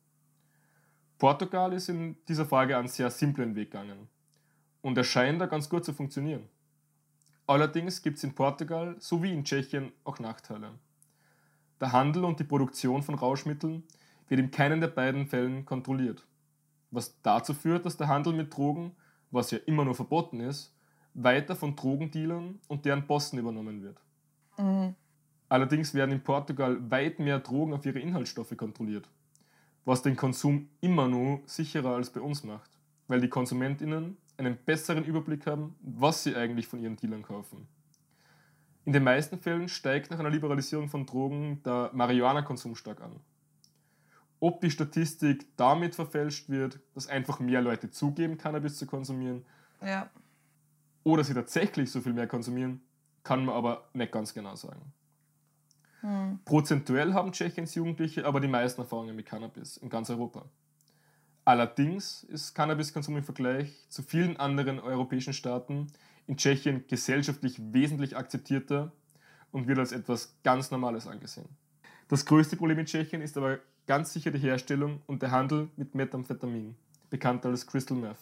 Portugal 1.17 1.71
ist 1.71 1.87
in 1.87 2.17
dieser 2.27 2.45
Frage 2.45 2.77
einen 2.77 2.89
sehr 2.89 3.09
simplen 3.09 3.55
Weg 3.55 3.71
gegangen 3.71 4.09
und 4.81 4.97
er 4.97 5.05
scheint 5.05 5.39
da 5.39 5.45
ganz 5.45 5.69
gut 5.69 5.85
zu 5.85 5.93
funktionieren. 5.93 6.49
Allerdings 7.47 8.01
gibt 8.01 8.17
es 8.17 8.23
in 8.23 8.33
Portugal 8.33 8.95
sowie 8.99 9.31
in 9.31 9.43
Tschechien 9.43 9.91
auch 10.03 10.19
Nachteile. 10.19 10.71
Der 11.79 11.91
Handel 11.91 12.25
und 12.25 12.39
die 12.39 12.43
Produktion 12.43 13.03
von 13.03 13.15
Rauschmitteln 13.15 13.83
wird 14.27 14.39
in 14.39 14.51
keinen 14.51 14.81
der 14.81 14.87
beiden 14.87 15.27
Fällen 15.27 15.65
kontrolliert, 15.65 16.25
was 16.89 17.21
dazu 17.21 17.53
führt, 17.53 17.85
dass 17.85 17.97
der 17.97 18.07
Handel 18.07 18.33
mit 18.33 18.55
Drogen, 18.55 18.95
was 19.29 19.51
ja 19.51 19.59
immer 19.65 19.85
nur 19.85 19.93
verboten 19.93 20.39
ist, 20.39 20.73
weiter 21.13 21.55
von 21.55 21.75
Drogendealern 21.75 22.59
und 22.67 22.85
deren 22.85 23.05
Bossen 23.05 23.37
übernommen 23.37 23.83
wird. 23.83 24.01
Mhm. 24.57 24.95
Allerdings 25.47 25.93
werden 25.93 26.11
in 26.11 26.23
Portugal 26.23 26.79
weit 26.89 27.19
mehr 27.19 27.39
Drogen 27.39 27.73
auf 27.73 27.85
ihre 27.85 27.99
Inhaltsstoffe 27.99 28.57
kontrolliert, 28.57 29.07
was 29.85 30.01
den 30.01 30.15
Konsum 30.15 30.69
immer 30.81 31.07
nur 31.07 31.41
sicherer 31.45 31.95
als 31.95 32.09
bei 32.09 32.21
uns 32.21 32.43
macht, 32.43 32.71
weil 33.07 33.21
die 33.21 33.29
KonsumentInnen 33.29 34.17
einen 34.37 34.57
besseren 34.57 35.05
Überblick 35.05 35.45
haben, 35.45 35.75
was 35.81 36.23
sie 36.23 36.35
eigentlich 36.35 36.67
von 36.67 36.79
ihren 36.79 36.95
Dealern 36.95 37.23
kaufen. 37.23 37.67
In 38.85 38.93
den 38.93 39.03
meisten 39.03 39.39
Fällen 39.39 39.67
steigt 39.67 40.11
nach 40.11 40.19
einer 40.19 40.29
Liberalisierung 40.29 40.89
von 40.89 41.05
Drogen 41.05 41.63
der 41.63 41.89
Marihuana-Konsum 41.93 42.75
stark 42.75 43.01
an. 43.01 43.19
Ob 44.39 44.61
die 44.61 44.69
Statistik 44.69 45.47
damit 45.57 45.95
verfälscht 45.95 46.49
wird, 46.49 46.79
dass 46.93 47.07
einfach 47.07 47.39
mehr 47.39 47.61
Leute 47.61 47.89
zugeben, 47.89 48.37
Cannabis 48.37 48.77
zu 48.77 48.85
konsumieren, 48.85 49.43
ja. 49.81 50.09
oder 51.03 51.23
sie 51.23 51.33
tatsächlich 51.33 51.89
so 51.89 52.01
viel 52.01 52.13
mehr 52.13 52.27
konsumieren, 52.27 52.81
kann 53.23 53.43
man 53.43 53.55
aber 53.55 53.89
nicht 53.93 54.11
ganz 54.11 54.33
genau 54.33 54.55
sagen. 54.55 54.93
Hm. 56.01 56.39
Prozentuell 56.45 57.13
haben 57.13 57.31
Tschechiens 57.31 57.73
Jugendliche 57.73 58.25
aber 58.25 58.39
die 58.39 58.47
meisten 58.47 58.81
Erfahrungen 58.81 59.15
mit 59.15 59.25
Cannabis 59.25 59.77
in 59.77 59.89
ganz 59.89 60.11
Europa. 60.11 60.45
Allerdings 61.47 62.23
ist 62.23 62.55
Cannabiskonsum 62.55 63.17
im 63.17 63.23
Vergleich 63.23 63.85
zu 63.89 64.01
vielen 64.01 64.37
anderen 64.37 64.79
europäischen 64.79 65.31
Staaten 65.31 65.91
in 66.25 66.37
Tschechien 66.37 66.85
gesellschaftlich 66.87 67.61
wesentlich 67.71 68.17
akzeptierter 68.17 68.91
und 69.51 69.67
wird 69.67 69.77
als 69.77 69.91
etwas 69.91 70.35
ganz 70.43 70.71
Normales 70.71 71.05
angesehen. 71.05 71.47
Das 72.07 72.25
größte 72.25 72.55
Problem 72.55 72.79
in 72.79 72.87
Tschechien 72.87 73.21
ist 73.21 73.37
aber 73.37 73.59
ganz 73.85 74.11
sicher 74.11 74.31
die 74.31 74.39
Herstellung 74.39 75.03
und 75.05 75.21
der 75.21 75.29
Handel 75.29 75.69
mit 75.77 75.93
Methamphetamin, 75.93 76.75
bekannt 77.11 77.45
als 77.45 77.67
Crystal 77.67 77.95
Meth. 77.95 78.17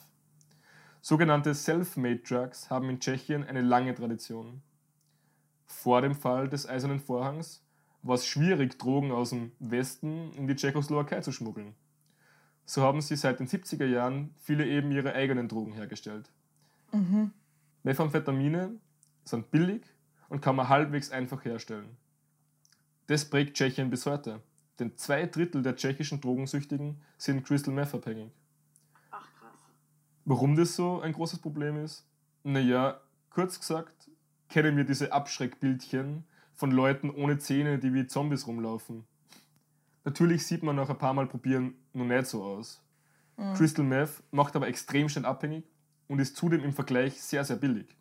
Sogenannte 1.02 1.56
Self-Made 1.56 2.20
Drugs 2.28 2.70
haben 2.70 2.90
in 2.90 3.00
Tschechien 3.00 3.46
eine 3.46 3.62
lange 3.62 3.96
Tradition. 3.96 4.62
Vor 5.66 6.02
dem 6.02 6.16
Fall 6.16 6.50
des 6.50 6.68
Eisernen 6.68 7.00
Vorhangs 7.00 7.64
war 8.02 8.16
es 8.16 8.26
schwierig, 8.26 8.78
Drogen 8.78 9.12
aus 9.12 9.30
dem 9.30 9.54
Westen 9.60 10.34
in 10.34 10.48
die 10.48 10.56
Tschechoslowakei 10.58 11.22
zu 11.22 11.32
schmuggeln. 11.32 11.74
So 12.66 12.82
haben 12.82 13.02
sie 13.02 13.16
seit 13.16 13.40
den 13.40 13.48
70er 13.48 13.86
Jahren 13.86 14.34
viele 14.40 14.66
eben 14.66 14.92
ihre 14.92 15.14
eigenen 15.14 15.48
Drogen 15.48 15.74
hergestellt. 15.74 16.30
Mhm. 16.92 17.32
Methamphetamine 17.84 18.72
sind 19.26 19.52
billig 19.52 19.84
und 20.30 20.42
kann 20.42 20.56
man 20.56 20.70
halbwegs 20.70 21.12
einfach 21.12 21.44
herstellen. 21.44 21.98
Das 23.08 23.30
prägt 23.30 23.58
Tschechien 23.58 23.90
bis 23.90 24.06
heute, 24.06 24.42
denn 24.80 24.96
zwei 24.98 25.26
Drittel 25.26 25.62
der 25.62 25.76
tschechischen 25.76 26.22
Drogensüchtigen 26.22 27.02
sind 27.18 27.46
Crystal 27.46 27.74
Meth 27.74 27.94
abhängig. 27.94 28.32
Ach 29.12 29.28
krass. 29.40 29.52
Warum 30.24 30.56
das 30.56 30.76
so 30.76 31.02
ein 31.02 31.12
großes 31.12 31.40
Problem 31.40 31.84
ist? 31.84 32.06
Naja, 32.44 33.02
kurz 33.30 33.60
gesagt, 33.60 34.10
kennen 34.48 34.78
wir 34.78 34.86
diese 34.86 35.12
Abschreckbildchen 35.12 36.24
von 36.54 36.72
Leuten 36.72 37.10
ohne 37.10 37.40
Zähne, 37.40 37.80
die 37.80 37.94
wie 37.94 38.08
Zombies 38.08 38.48
rumlaufen. 38.48 39.06
Natürlich 40.06 40.46
sieht 40.46 40.64
man 40.64 40.76
nach 40.76 40.90
ein 40.90 40.98
paar 40.98 41.14
Mal 41.14 41.28
probieren 41.28 41.76
nur 41.94 42.06
nicht 42.06 42.26
so 42.26 42.44
aus. 42.44 42.82
Mhm. 43.38 43.54
Crystal 43.54 43.86
Meth 43.86 44.24
macht 44.32 44.56
aber 44.56 44.68
extrem 44.68 45.10
schnell 45.10 45.26
abhängig 45.26 45.64
und 46.08 46.20
ist 46.20 46.36
zudem 46.36 46.64
im 46.64 46.74
Vergleich 46.74 47.22
sehr, 47.22 47.46
sehr 47.46 47.56
billig. 47.56 47.96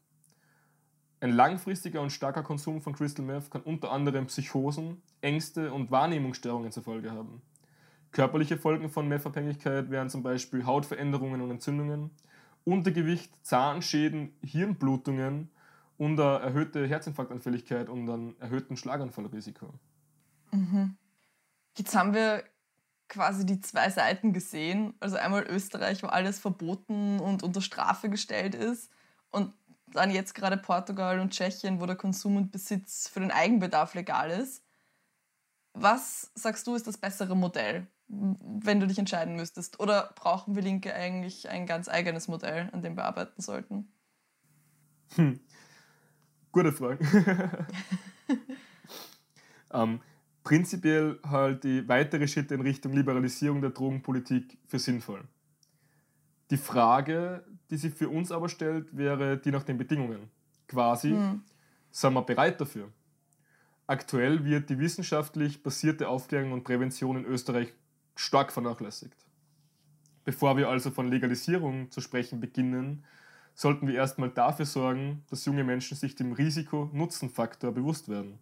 Ein 1.21 1.31
langfristiger 1.31 2.01
und 2.01 2.11
starker 2.11 2.43
Konsum 2.43 2.81
von 2.81 2.95
Crystal 2.95 3.25
Meth 3.25 3.51
kann 3.51 3.63
unter 3.63 3.93
anderem 3.93 4.27
Psychosen, 4.27 5.01
Ängste 5.21 5.73
und 5.73 5.91
Wahrnehmungsstörungen 5.93 6.73
zur 6.73 6.83
Folge 6.83 7.13
haben. 7.13 7.43
Körperliche 8.11 8.59
Folgen 8.59 8.91
von 8.91 9.09
Meth-Abhängigkeit 9.09 9.91
wären 9.91 10.11
zum 10.11 10.23
Beispiel 10.23 10.67
Hautveränderungen 10.67 11.41
und 11.41 11.51
Entzündungen, 11.51 12.11
Untergewicht, 12.65 13.33
Zahnschäden, 13.43 14.35
Hirnblutungen 14.45 15.49
und 15.97 16.21
eine 16.21 16.41
erhöhte 16.41 16.87
Herzinfarktanfälligkeit 16.87 17.89
und 17.89 18.11
einen 18.11 18.41
erhöhten 18.41 18.77
Schlaganfallrisiko. 18.77 19.73
Mhm. 20.51 20.97
Jetzt 21.77 21.95
haben 21.95 22.15
wir 22.15 22.45
quasi 23.09 23.45
die 23.45 23.61
zwei 23.61 23.91
Seiten 23.91 24.33
gesehen. 24.33 24.95
Also 25.01 25.17
einmal 25.17 25.45
Österreich, 25.45 26.03
wo 26.03 26.07
alles 26.07 26.39
verboten 26.39 27.21
und 27.21 27.43
unter 27.43 27.61
Strafe 27.61 28.09
gestellt 28.09 28.55
ist. 28.55 28.91
Und 29.31 29.53
dann 29.89 30.11
jetzt 30.11 30.35
gerade 30.35 30.57
Portugal 30.57 31.21
und 31.21 31.31
Tschechien, 31.31 31.81
wo 31.81 31.87
der 31.87 31.97
Konsum 31.97 32.37
und 32.37 32.51
Besitz 32.51 33.09
für 33.09 33.21
den 33.21 33.31
Eigenbedarf 33.31 33.95
legal 33.95 34.31
ist. 34.31 34.65
Was 35.75 36.31
sagst 36.35 36.67
du 36.67 36.75
ist 36.75 36.87
das 36.87 36.99
bessere 36.99 37.37
Modell, 37.37 37.87
wenn 38.09 38.81
du 38.81 38.87
dich 38.87 38.99
entscheiden 38.99 39.37
müsstest? 39.37 39.81
Oder 39.81 40.13
brauchen 40.15 40.55
wir 40.55 40.63
Linke 40.63 40.95
eigentlich 40.95 41.49
ein 41.49 41.67
ganz 41.67 41.89
eigenes 41.89 42.29
Modell, 42.29 42.69
an 42.73 42.83
dem 42.83 42.97
wir 42.97 43.05
arbeiten 43.05 43.41
sollten? 43.41 43.93
Hm. 45.15 45.41
Gute 46.53 46.73
Frage. 46.73 47.67
ähm, 49.73 50.01
prinzipiell 50.45 51.19
halt 51.23 51.65
die 51.65 51.87
weitere 51.89 52.27
Schritte 52.27 52.55
in 52.55 52.61
Richtung 52.61 52.93
Liberalisierung 52.93 53.61
der 53.61 53.71
Drogenpolitik 53.71 54.59
für 54.67 54.79
sinnvoll. 54.79 55.23
Die 56.51 56.57
Frage, 56.57 57.45
die 57.71 57.77
sich 57.77 57.95
für 57.95 58.09
uns 58.09 58.33
aber 58.33 58.49
stellt, 58.49 58.97
wäre 58.97 59.39
die 59.39 59.51
nach 59.51 59.63
den 59.63 59.79
Bedingungen. 59.79 60.31
Quasi, 60.69 61.11
hm. 61.11 61.43
sind 61.91 62.13
wir 62.13 62.23
bereit 62.23 62.61
dafür? 62.61 62.89
Aktuell 63.87 64.45
wird 64.45 64.71
die 64.71 64.79
wissenschaftlich 64.79 65.63
basierte 65.63 66.09
Aufklärung 66.09 66.53
und 66.53 66.65
Prävention 66.65 67.17
in 67.17 67.25
Österreich 67.25 67.73
stark 68.15 68.53
vernachlässigt. 68.53 69.17
Bevor 70.25 70.57
wir 70.57 70.69
also 70.69 70.91
von 70.91 71.09
Legalisierung 71.09 71.91
zu 71.91 72.01
sprechen 72.01 72.41
beginnen, 72.41 73.05
sollten 73.55 73.87
wir 73.87 73.95
erstmal 73.95 74.31
dafür 74.31 74.67
sorgen, 74.67 75.25
dass 75.31 75.45
junge 75.45 75.65
Menschen 75.65 75.97
sich 75.97 76.15
dem 76.15 76.33
Risiko-Nutzen-Faktor 76.33 77.73
bewusst 77.73 78.09
werden. 78.09 78.39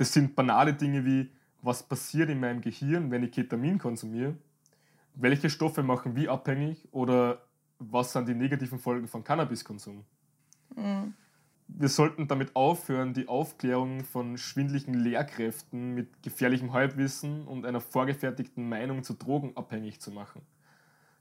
Das 0.00 0.14
sind 0.14 0.34
banale 0.34 0.72
Dinge 0.72 1.04
wie, 1.04 1.28
was 1.60 1.82
passiert 1.82 2.30
in 2.30 2.40
meinem 2.40 2.62
Gehirn, 2.62 3.10
wenn 3.10 3.22
ich 3.22 3.32
Ketamin 3.32 3.78
konsumiere, 3.78 4.34
welche 5.14 5.50
Stoffe 5.50 5.82
machen 5.82 6.16
wie 6.16 6.26
abhängig 6.26 6.88
oder 6.90 7.42
was 7.78 8.14
sind 8.14 8.26
die 8.26 8.34
negativen 8.34 8.78
Folgen 8.78 9.08
von 9.08 9.22
Cannabiskonsum. 9.22 10.06
Mhm. 10.74 11.12
Wir 11.68 11.88
sollten 11.90 12.28
damit 12.28 12.56
aufhören, 12.56 13.12
die 13.12 13.28
Aufklärung 13.28 14.02
von 14.04 14.38
schwindlichen 14.38 14.94
Lehrkräften 14.94 15.94
mit 15.94 16.22
gefährlichem 16.22 16.72
Halbwissen 16.72 17.46
und 17.46 17.66
einer 17.66 17.82
vorgefertigten 17.82 18.66
Meinung 18.66 19.04
zu 19.04 19.12
Drogen 19.12 19.54
abhängig 19.54 20.00
zu 20.00 20.12
machen. 20.12 20.40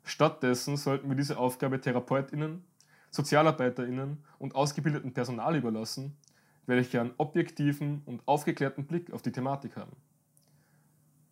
Stattdessen 0.06 0.78
sollten 0.78 1.10
wir 1.10 1.18
diese 1.18 1.38
Aufgabe 1.38 1.82
TherapeutInnen, 1.82 2.64
SozialarbeiterInnen 3.12 4.24
und 4.38 4.56
ausgebildeten 4.56 5.14
Personal 5.14 5.58
überlassen, 5.58 6.16
welche 6.70 7.02
einen 7.02 7.14
objektiven 7.18 8.02
und 8.06 8.22
aufgeklärten 8.26 8.86
Blick 8.86 9.12
auf 9.12 9.22
die 9.22 9.32
Thematik 9.32 9.76
haben. 9.76 9.92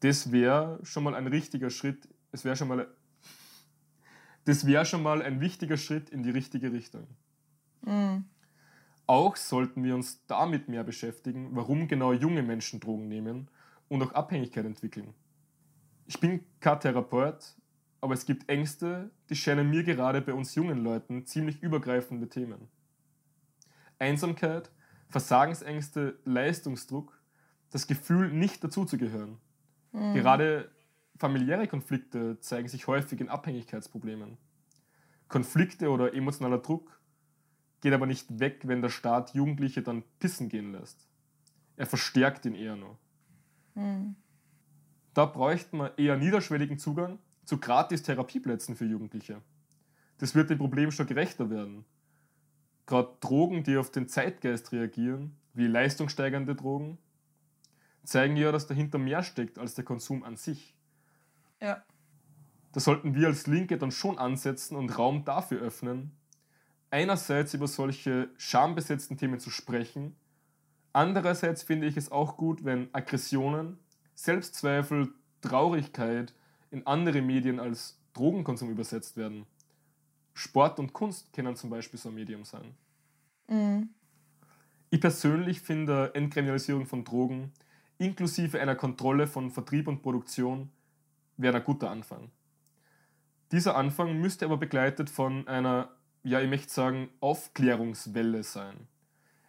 Das 0.01 0.31
wäre 0.31 0.79
schon 0.83 1.03
mal 1.03 1.15
ein 1.15 1.27
richtiger 1.27 1.69
Schritt, 1.69 2.09
es 2.31 2.43
wäre 2.43 2.55
schon 2.55 2.67
mal 2.67 2.87
das 4.47 4.65
wäre 4.65 4.85
schon 4.85 5.03
mal 5.03 5.21
ein 5.21 5.41
wichtiger 5.41 5.75
Schritt 5.75 6.09
in 6.09 6.23
die 6.23 6.29
richtige 6.29 6.71
Richtung. 6.71 7.05
Mhm. 7.81 8.23
Auch 9.05 9.35
sollten 9.35 9.83
wir 9.83 9.93
uns 9.93 10.25
damit 10.25 10.69
mehr 10.69 10.85
beschäftigen, 10.85 11.49
warum 11.51 11.89
genau 11.89 12.13
junge 12.13 12.43
Menschen 12.43 12.79
Drogen 12.79 13.09
nehmen 13.09 13.49
und 13.89 14.01
auch 14.01 14.13
Abhängigkeit 14.13 14.65
entwickeln. 14.65 15.13
Ich 16.05 16.21
bin 16.21 16.45
kein 16.61 16.79
Therapeut, 16.79 17.57
aber 17.99 18.13
es 18.13 18.25
gibt 18.25 18.49
Ängste, 18.49 19.11
die 19.29 19.35
scheinen 19.35 19.69
mir 19.69 19.83
gerade 19.83 20.21
bei 20.21 20.33
uns 20.33 20.55
jungen 20.55 20.81
Leuten 20.81 21.25
ziemlich 21.25 21.61
übergreifende 21.61 22.29
Themen. 22.29 22.69
Einsamkeit, 23.99 24.71
Versagensängste, 25.09 26.19
Leistungsdruck, 26.25 27.19
das 27.71 27.87
Gefühl, 27.87 28.31
nicht 28.31 28.63
dazuzugehören. 28.63 29.37
Mhm. 29.91 30.13
Gerade 30.13 30.71
familiäre 31.17 31.67
Konflikte 31.67 32.39
zeigen 32.39 32.67
sich 32.67 32.87
häufig 32.87 33.19
in 33.21 33.29
Abhängigkeitsproblemen. 33.29 34.37
Konflikte 35.27 35.89
oder 35.89 36.13
emotionaler 36.13 36.59
Druck 36.59 36.99
geht 37.81 37.93
aber 37.93 38.05
nicht 38.05 38.39
weg, 38.39 38.61
wenn 38.65 38.81
der 38.81 38.89
Staat 38.89 39.33
Jugendliche 39.33 39.81
dann 39.81 40.03
pissen 40.19 40.49
gehen 40.49 40.71
lässt. 40.71 41.07
Er 41.75 41.85
verstärkt 41.85 42.45
ihn 42.45 42.55
eher 42.55 42.75
nur. 42.75 42.97
Mhm. 43.75 44.15
Da 45.13 45.25
bräuchte 45.25 45.75
man 45.75 45.91
eher 45.97 46.17
niederschwelligen 46.17 46.77
Zugang 46.77 47.19
zu 47.43 47.59
gratis 47.59 48.03
Therapieplätzen 48.03 48.75
für 48.75 48.85
Jugendliche. 48.85 49.41
Das 50.17 50.35
wird 50.35 50.49
dem 50.49 50.57
Problem 50.57 50.91
schon 50.91 51.07
gerechter 51.07 51.49
werden. 51.49 51.85
Gerade 52.87 53.15
Drogen, 53.19 53.63
die 53.63 53.77
auf 53.77 53.91
den 53.91 54.07
Zeitgeist 54.07 54.71
reagieren, 54.71 55.35
wie 55.53 55.67
leistungssteigernde 55.67 56.55
Drogen, 56.55 56.97
zeigen 58.03 58.37
ja, 58.37 58.51
dass 58.51 58.65
dahinter 58.65 58.97
mehr 58.97 59.21
steckt 59.21 59.59
als 59.59 59.75
der 59.75 59.83
Konsum 59.83 60.23
an 60.23 60.37
sich. 60.37 60.73
Ja. 61.61 61.83
Da 62.71 62.79
sollten 62.79 63.13
wir 63.13 63.27
als 63.27 63.45
Linke 63.45 63.77
dann 63.77 63.91
schon 63.91 64.17
ansetzen 64.17 64.75
und 64.75 64.97
Raum 64.97 65.25
dafür 65.25 65.61
öffnen, 65.61 66.11
einerseits 66.89 67.53
über 67.53 67.67
solche 67.67 68.29
schambesetzten 68.37 69.17
Themen 69.17 69.39
zu 69.39 69.49
sprechen. 69.49 70.15
Andererseits 70.93 71.63
finde 71.63 71.87
ich 71.87 71.97
es 71.97 72.11
auch 72.11 72.37
gut, 72.37 72.63
wenn 72.63 72.87
Aggressionen, 72.93 73.77
Selbstzweifel, 74.15 75.09
Traurigkeit 75.41 76.33
in 76.71 76.87
andere 76.87 77.21
Medien 77.21 77.59
als 77.59 77.99
Drogenkonsum 78.13 78.69
übersetzt 78.69 79.17
werden. 79.17 79.45
Sport 80.37 80.79
und 80.79 80.93
Kunst 80.93 81.33
können 81.33 81.55
zum 81.55 81.71
Beispiel 81.71 81.99
so 81.99 82.09
ein 82.09 82.15
Medium 82.15 82.45
sein. 82.45 82.75
Mhm. 83.47 83.89
Ich 84.91 85.01
persönlich 85.01 85.61
finde 85.61 86.11
Entkriminalisierung 86.13 86.85
von 86.85 87.03
Drogen 87.03 87.51
inklusive 87.97 88.61
einer 88.61 88.75
Kontrolle 88.75 89.25
von 89.25 89.49
Vertrieb 89.49 89.87
und 89.87 90.03
Produktion 90.03 90.69
wäre 91.37 91.57
ein 91.57 91.63
guter 91.63 91.89
Anfang. 91.89 92.29
Dieser 93.51 93.75
Anfang 93.75 94.19
müsste 94.19 94.45
aber 94.45 94.57
begleitet 94.57 95.09
von 95.09 95.47
einer, 95.47 95.89
ja, 96.23 96.39
ich 96.39 96.49
möchte 96.49 96.71
sagen, 96.71 97.09
Aufklärungswelle 97.19 98.43
sein. 98.43 98.87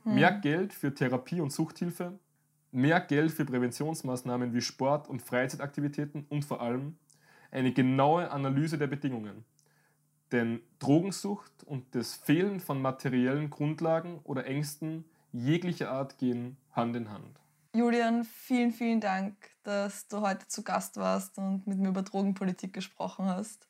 Hm. 0.04 0.14
Mehr 0.14 0.32
Geld 0.32 0.72
für 0.72 0.94
Therapie 0.94 1.42
und 1.42 1.52
Suchthilfe, 1.52 2.18
mehr 2.72 3.00
Geld 3.00 3.32
für 3.32 3.44
Präventionsmaßnahmen 3.44 4.54
wie 4.54 4.62
Sport 4.62 5.06
und 5.06 5.20
Freizeitaktivitäten 5.20 6.24
und 6.30 6.46
vor 6.46 6.62
allem 6.62 6.96
eine 7.50 7.72
genaue 7.72 8.30
Analyse 8.30 8.78
der 8.78 8.86
Bedingungen. 8.86 9.44
Denn 10.32 10.60
Drogensucht 10.78 11.64
und 11.64 11.94
das 11.94 12.14
Fehlen 12.14 12.60
von 12.60 12.82
materiellen 12.82 13.50
Grundlagen 13.50 14.20
oder 14.24 14.46
Ängsten 14.46 15.04
jeglicher 15.32 15.90
Art 15.90 16.18
gehen 16.18 16.56
Hand 16.72 16.96
in 16.96 17.10
Hand. 17.10 17.40
Julian, 17.74 18.24
vielen, 18.24 18.72
vielen 18.72 19.00
Dank, 19.00 19.36
dass 19.62 20.08
du 20.08 20.20
heute 20.20 20.48
zu 20.48 20.62
Gast 20.62 20.96
warst 20.96 21.38
und 21.38 21.66
mit 21.66 21.78
mir 21.78 21.88
über 21.88 22.02
Drogenpolitik 22.02 22.72
gesprochen 22.72 23.26
hast. 23.26 23.68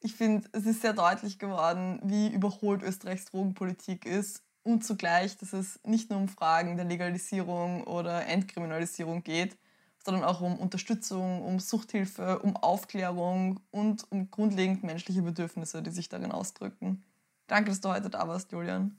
Ich 0.00 0.14
finde, 0.14 0.48
es 0.52 0.66
ist 0.66 0.82
sehr 0.82 0.92
deutlich 0.92 1.38
geworden, 1.38 2.00
wie 2.02 2.28
überholt 2.28 2.82
Österreichs 2.82 3.26
Drogenpolitik 3.26 4.04
ist 4.04 4.42
und 4.64 4.84
zugleich, 4.84 5.36
dass 5.36 5.52
es 5.52 5.80
nicht 5.84 6.10
nur 6.10 6.18
um 6.18 6.28
Fragen 6.28 6.76
der 6.76 6.86
Legalisierung 6.86 7.84
oder 7.84 8.26
Entkriminalisierung 8.26 9.22
geht, 9.22 9.56
sondern 10.04 10.24
auch 10.24 10.40
um 10.40 10.58
Unterstützung, 10.58 11.42
um 11.42 11.58
Suchthilfe, 11.58 12.40
um 12.40 12.56
Aufklärung 12.56 13.60
und 13.70 14.10
um 14.10 14.30
grundlegend 14.30 14.82
menschliche 14.82 15.22
Bedürfnisse, 15.22 15.82
die 15.82 15.90
sich 15.90 16.08
darin 16.08 16.32
ausdrücken. 16.32 17.02
Danke, 17.46 17.70
dass 17.70 17.80
du 17.80 17.88
heute 17.88 18.10
da 18.10 18.26
warst, 18.26 18.50
Julian. 18.52 18.96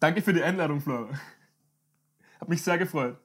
Danke 0.00 0.22
für 0.22 0.32
die 0.32 0.42
Einladung, 0.42 0.80
Flora. 0.80 1.08
Hat 2.40 2.48
mich 2.48 2.62
sehr 2.62 2.76
gefreut. 2.78 3.16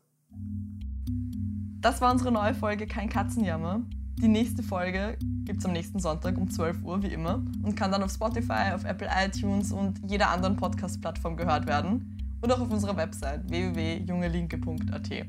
Das 1.81 2.01
war 2.01 2.11
unsere 2.11 2.31
neue 2.31 2.53
Folge 2.53 2.87
Kein 2.87 3.09
Katzenjammer. 3.09 3.81
Die 4.19 4.27
nächste 4.27 4.63
Folge 4.63 5.17
gibt 5.45 5.59
es 5.59 5.65
am 5.65 5.73
nächsten 5.73 5.99
Sonntag 5.99 6.37
um 6.37 6.49
12 6.49 6.83
Uhr, 6.83 7.03
wie 7.03 7.13
immer, 7.13 7.35
und 7.63 7.75
kann 7.75 7.91
dann 7.91 8.01
auf 8.01 8.11
Spotify, 8.11 8.73
auf 8.73 8.83
Apple 8.83 9.07
iTunes 9.25 9.71
und 9.71 9.99
jeder 10.09 10.29
anderen 10.29 10.55
Podcast-Plattform 10.55 11.37
gehört 11.37 11.67
werden 11.67 12.37
und 12.41 12.51
auch 12.51 12.59
auf 12.59 12.71
unserer 12.71 12.97
Website 12.97 13.47
www.jungelinke.at. 13.49 15.27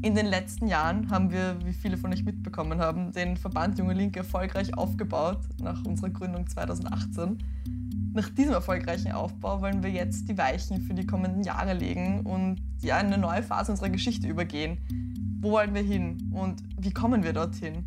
In 0.00 0.14
den 0.14 0.26
letzten 0.26 0.68
Jahren 0.68 1.10
haben 1.10 1.32
wir, 1.32 1.58
wie 1.64 1.72
viele 1.72 1.96
von 1.96 2.12
euch 2.12 2.24
mitbekommen 2.24 2.78
haben, 2.78 3.10
den 3.10 3.36
Verband 3.36 3.78
Junge 3.78 3.94
Linke 3.94 4.20
erfolgreich 4.20 4.76
aufgebaut, 4.78 5.40
nach 5.60 5.84
unserer 5.84 6.10
Gründung 6.10 6.46
2018. 6.46 7.38
Nach 8.14 8.28
diesem 8.28 8.52
erfolgreichen 8.52 9.10
Aufbau 9.10 9.60
wollen 9.60 9.82
wir 9.82 9.90
jetzt 9.90 10.28
die 10.28 10.38
Weichen 10.38 10.82
für 10.82 10.94
die 10.94 11.04
kommenden 11.04 11.42
Jahre 11.42 11.74
legen 11.74 12.20
und 12.20 12.62
ja, 12.80 12.98
eine 12.98 13.18
neue 13.18 13.42
Phase 13.42 13.72
unserer 13.72 13.90
Geschichte 13.90 14.28
übergehen. 14.28 14.78
Wo 15.40 15.50
wollen 15.52 15.74
wir 15.74 15.82
hin 15.82 16.30
und 16.32 16.62
wie 16.78 16.92
kommen 16.92 17.24
wir 17.24 17.32
dorthin? 17.32 17.84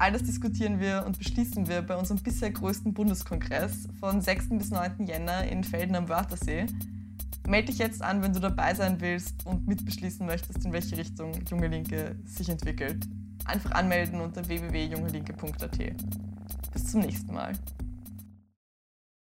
All 0.00 0.10
das 0.10 0.24
diskutieren 0.24 0.80
wir 0.80 1.04
und 1.06 1.18
beschließen 1.18 1.68
wir 1.68 1.82
bei 1.82 1.96
unserem 1.96 2.20
bisher 2.20 2.50
größten 2.50 2.92
Bundeskongress 2.92 3.88
von 4.00 4.20
6. 4.20 4.48
bis 4.50 4.70
9. 4.70 5.06
Jänner 5.06 5.44
in 5.44 5.62
Felden 5.62 5.94
am 5.94 6.08
Wörthersee. 6.08 6.66
Melde 7.46 7.66
dich 7.66 7.78
jetzt 7.78 8.02
an, 8.02 8.22
wenn 8.22 8.32
du 8.32 8.40
dabei 8.40 8.74
sein 8.74 9.00
willst 9.00 9.44
und 9.46 9.66
mitbeschließen 9.66 10.26
möchtest, 10.26 10.64
in 10.64 10.72
welche 10.72 10.96
Richtung 10.96 11.32
Junge 11.46 11.68
Linke 11.68 12.16
sich 12.24 12.48
entwickelt. 12.48 13.06
Einfach 13.44 13.72
anmelden 13.72 14.20
unter 14.20 14.46
www.jungelinke.at. 14.48 15.78
Bis 16.72 16.86
zum 16.86 17.00
nächsten 17.00 17.34
Mal. 17.34 17.52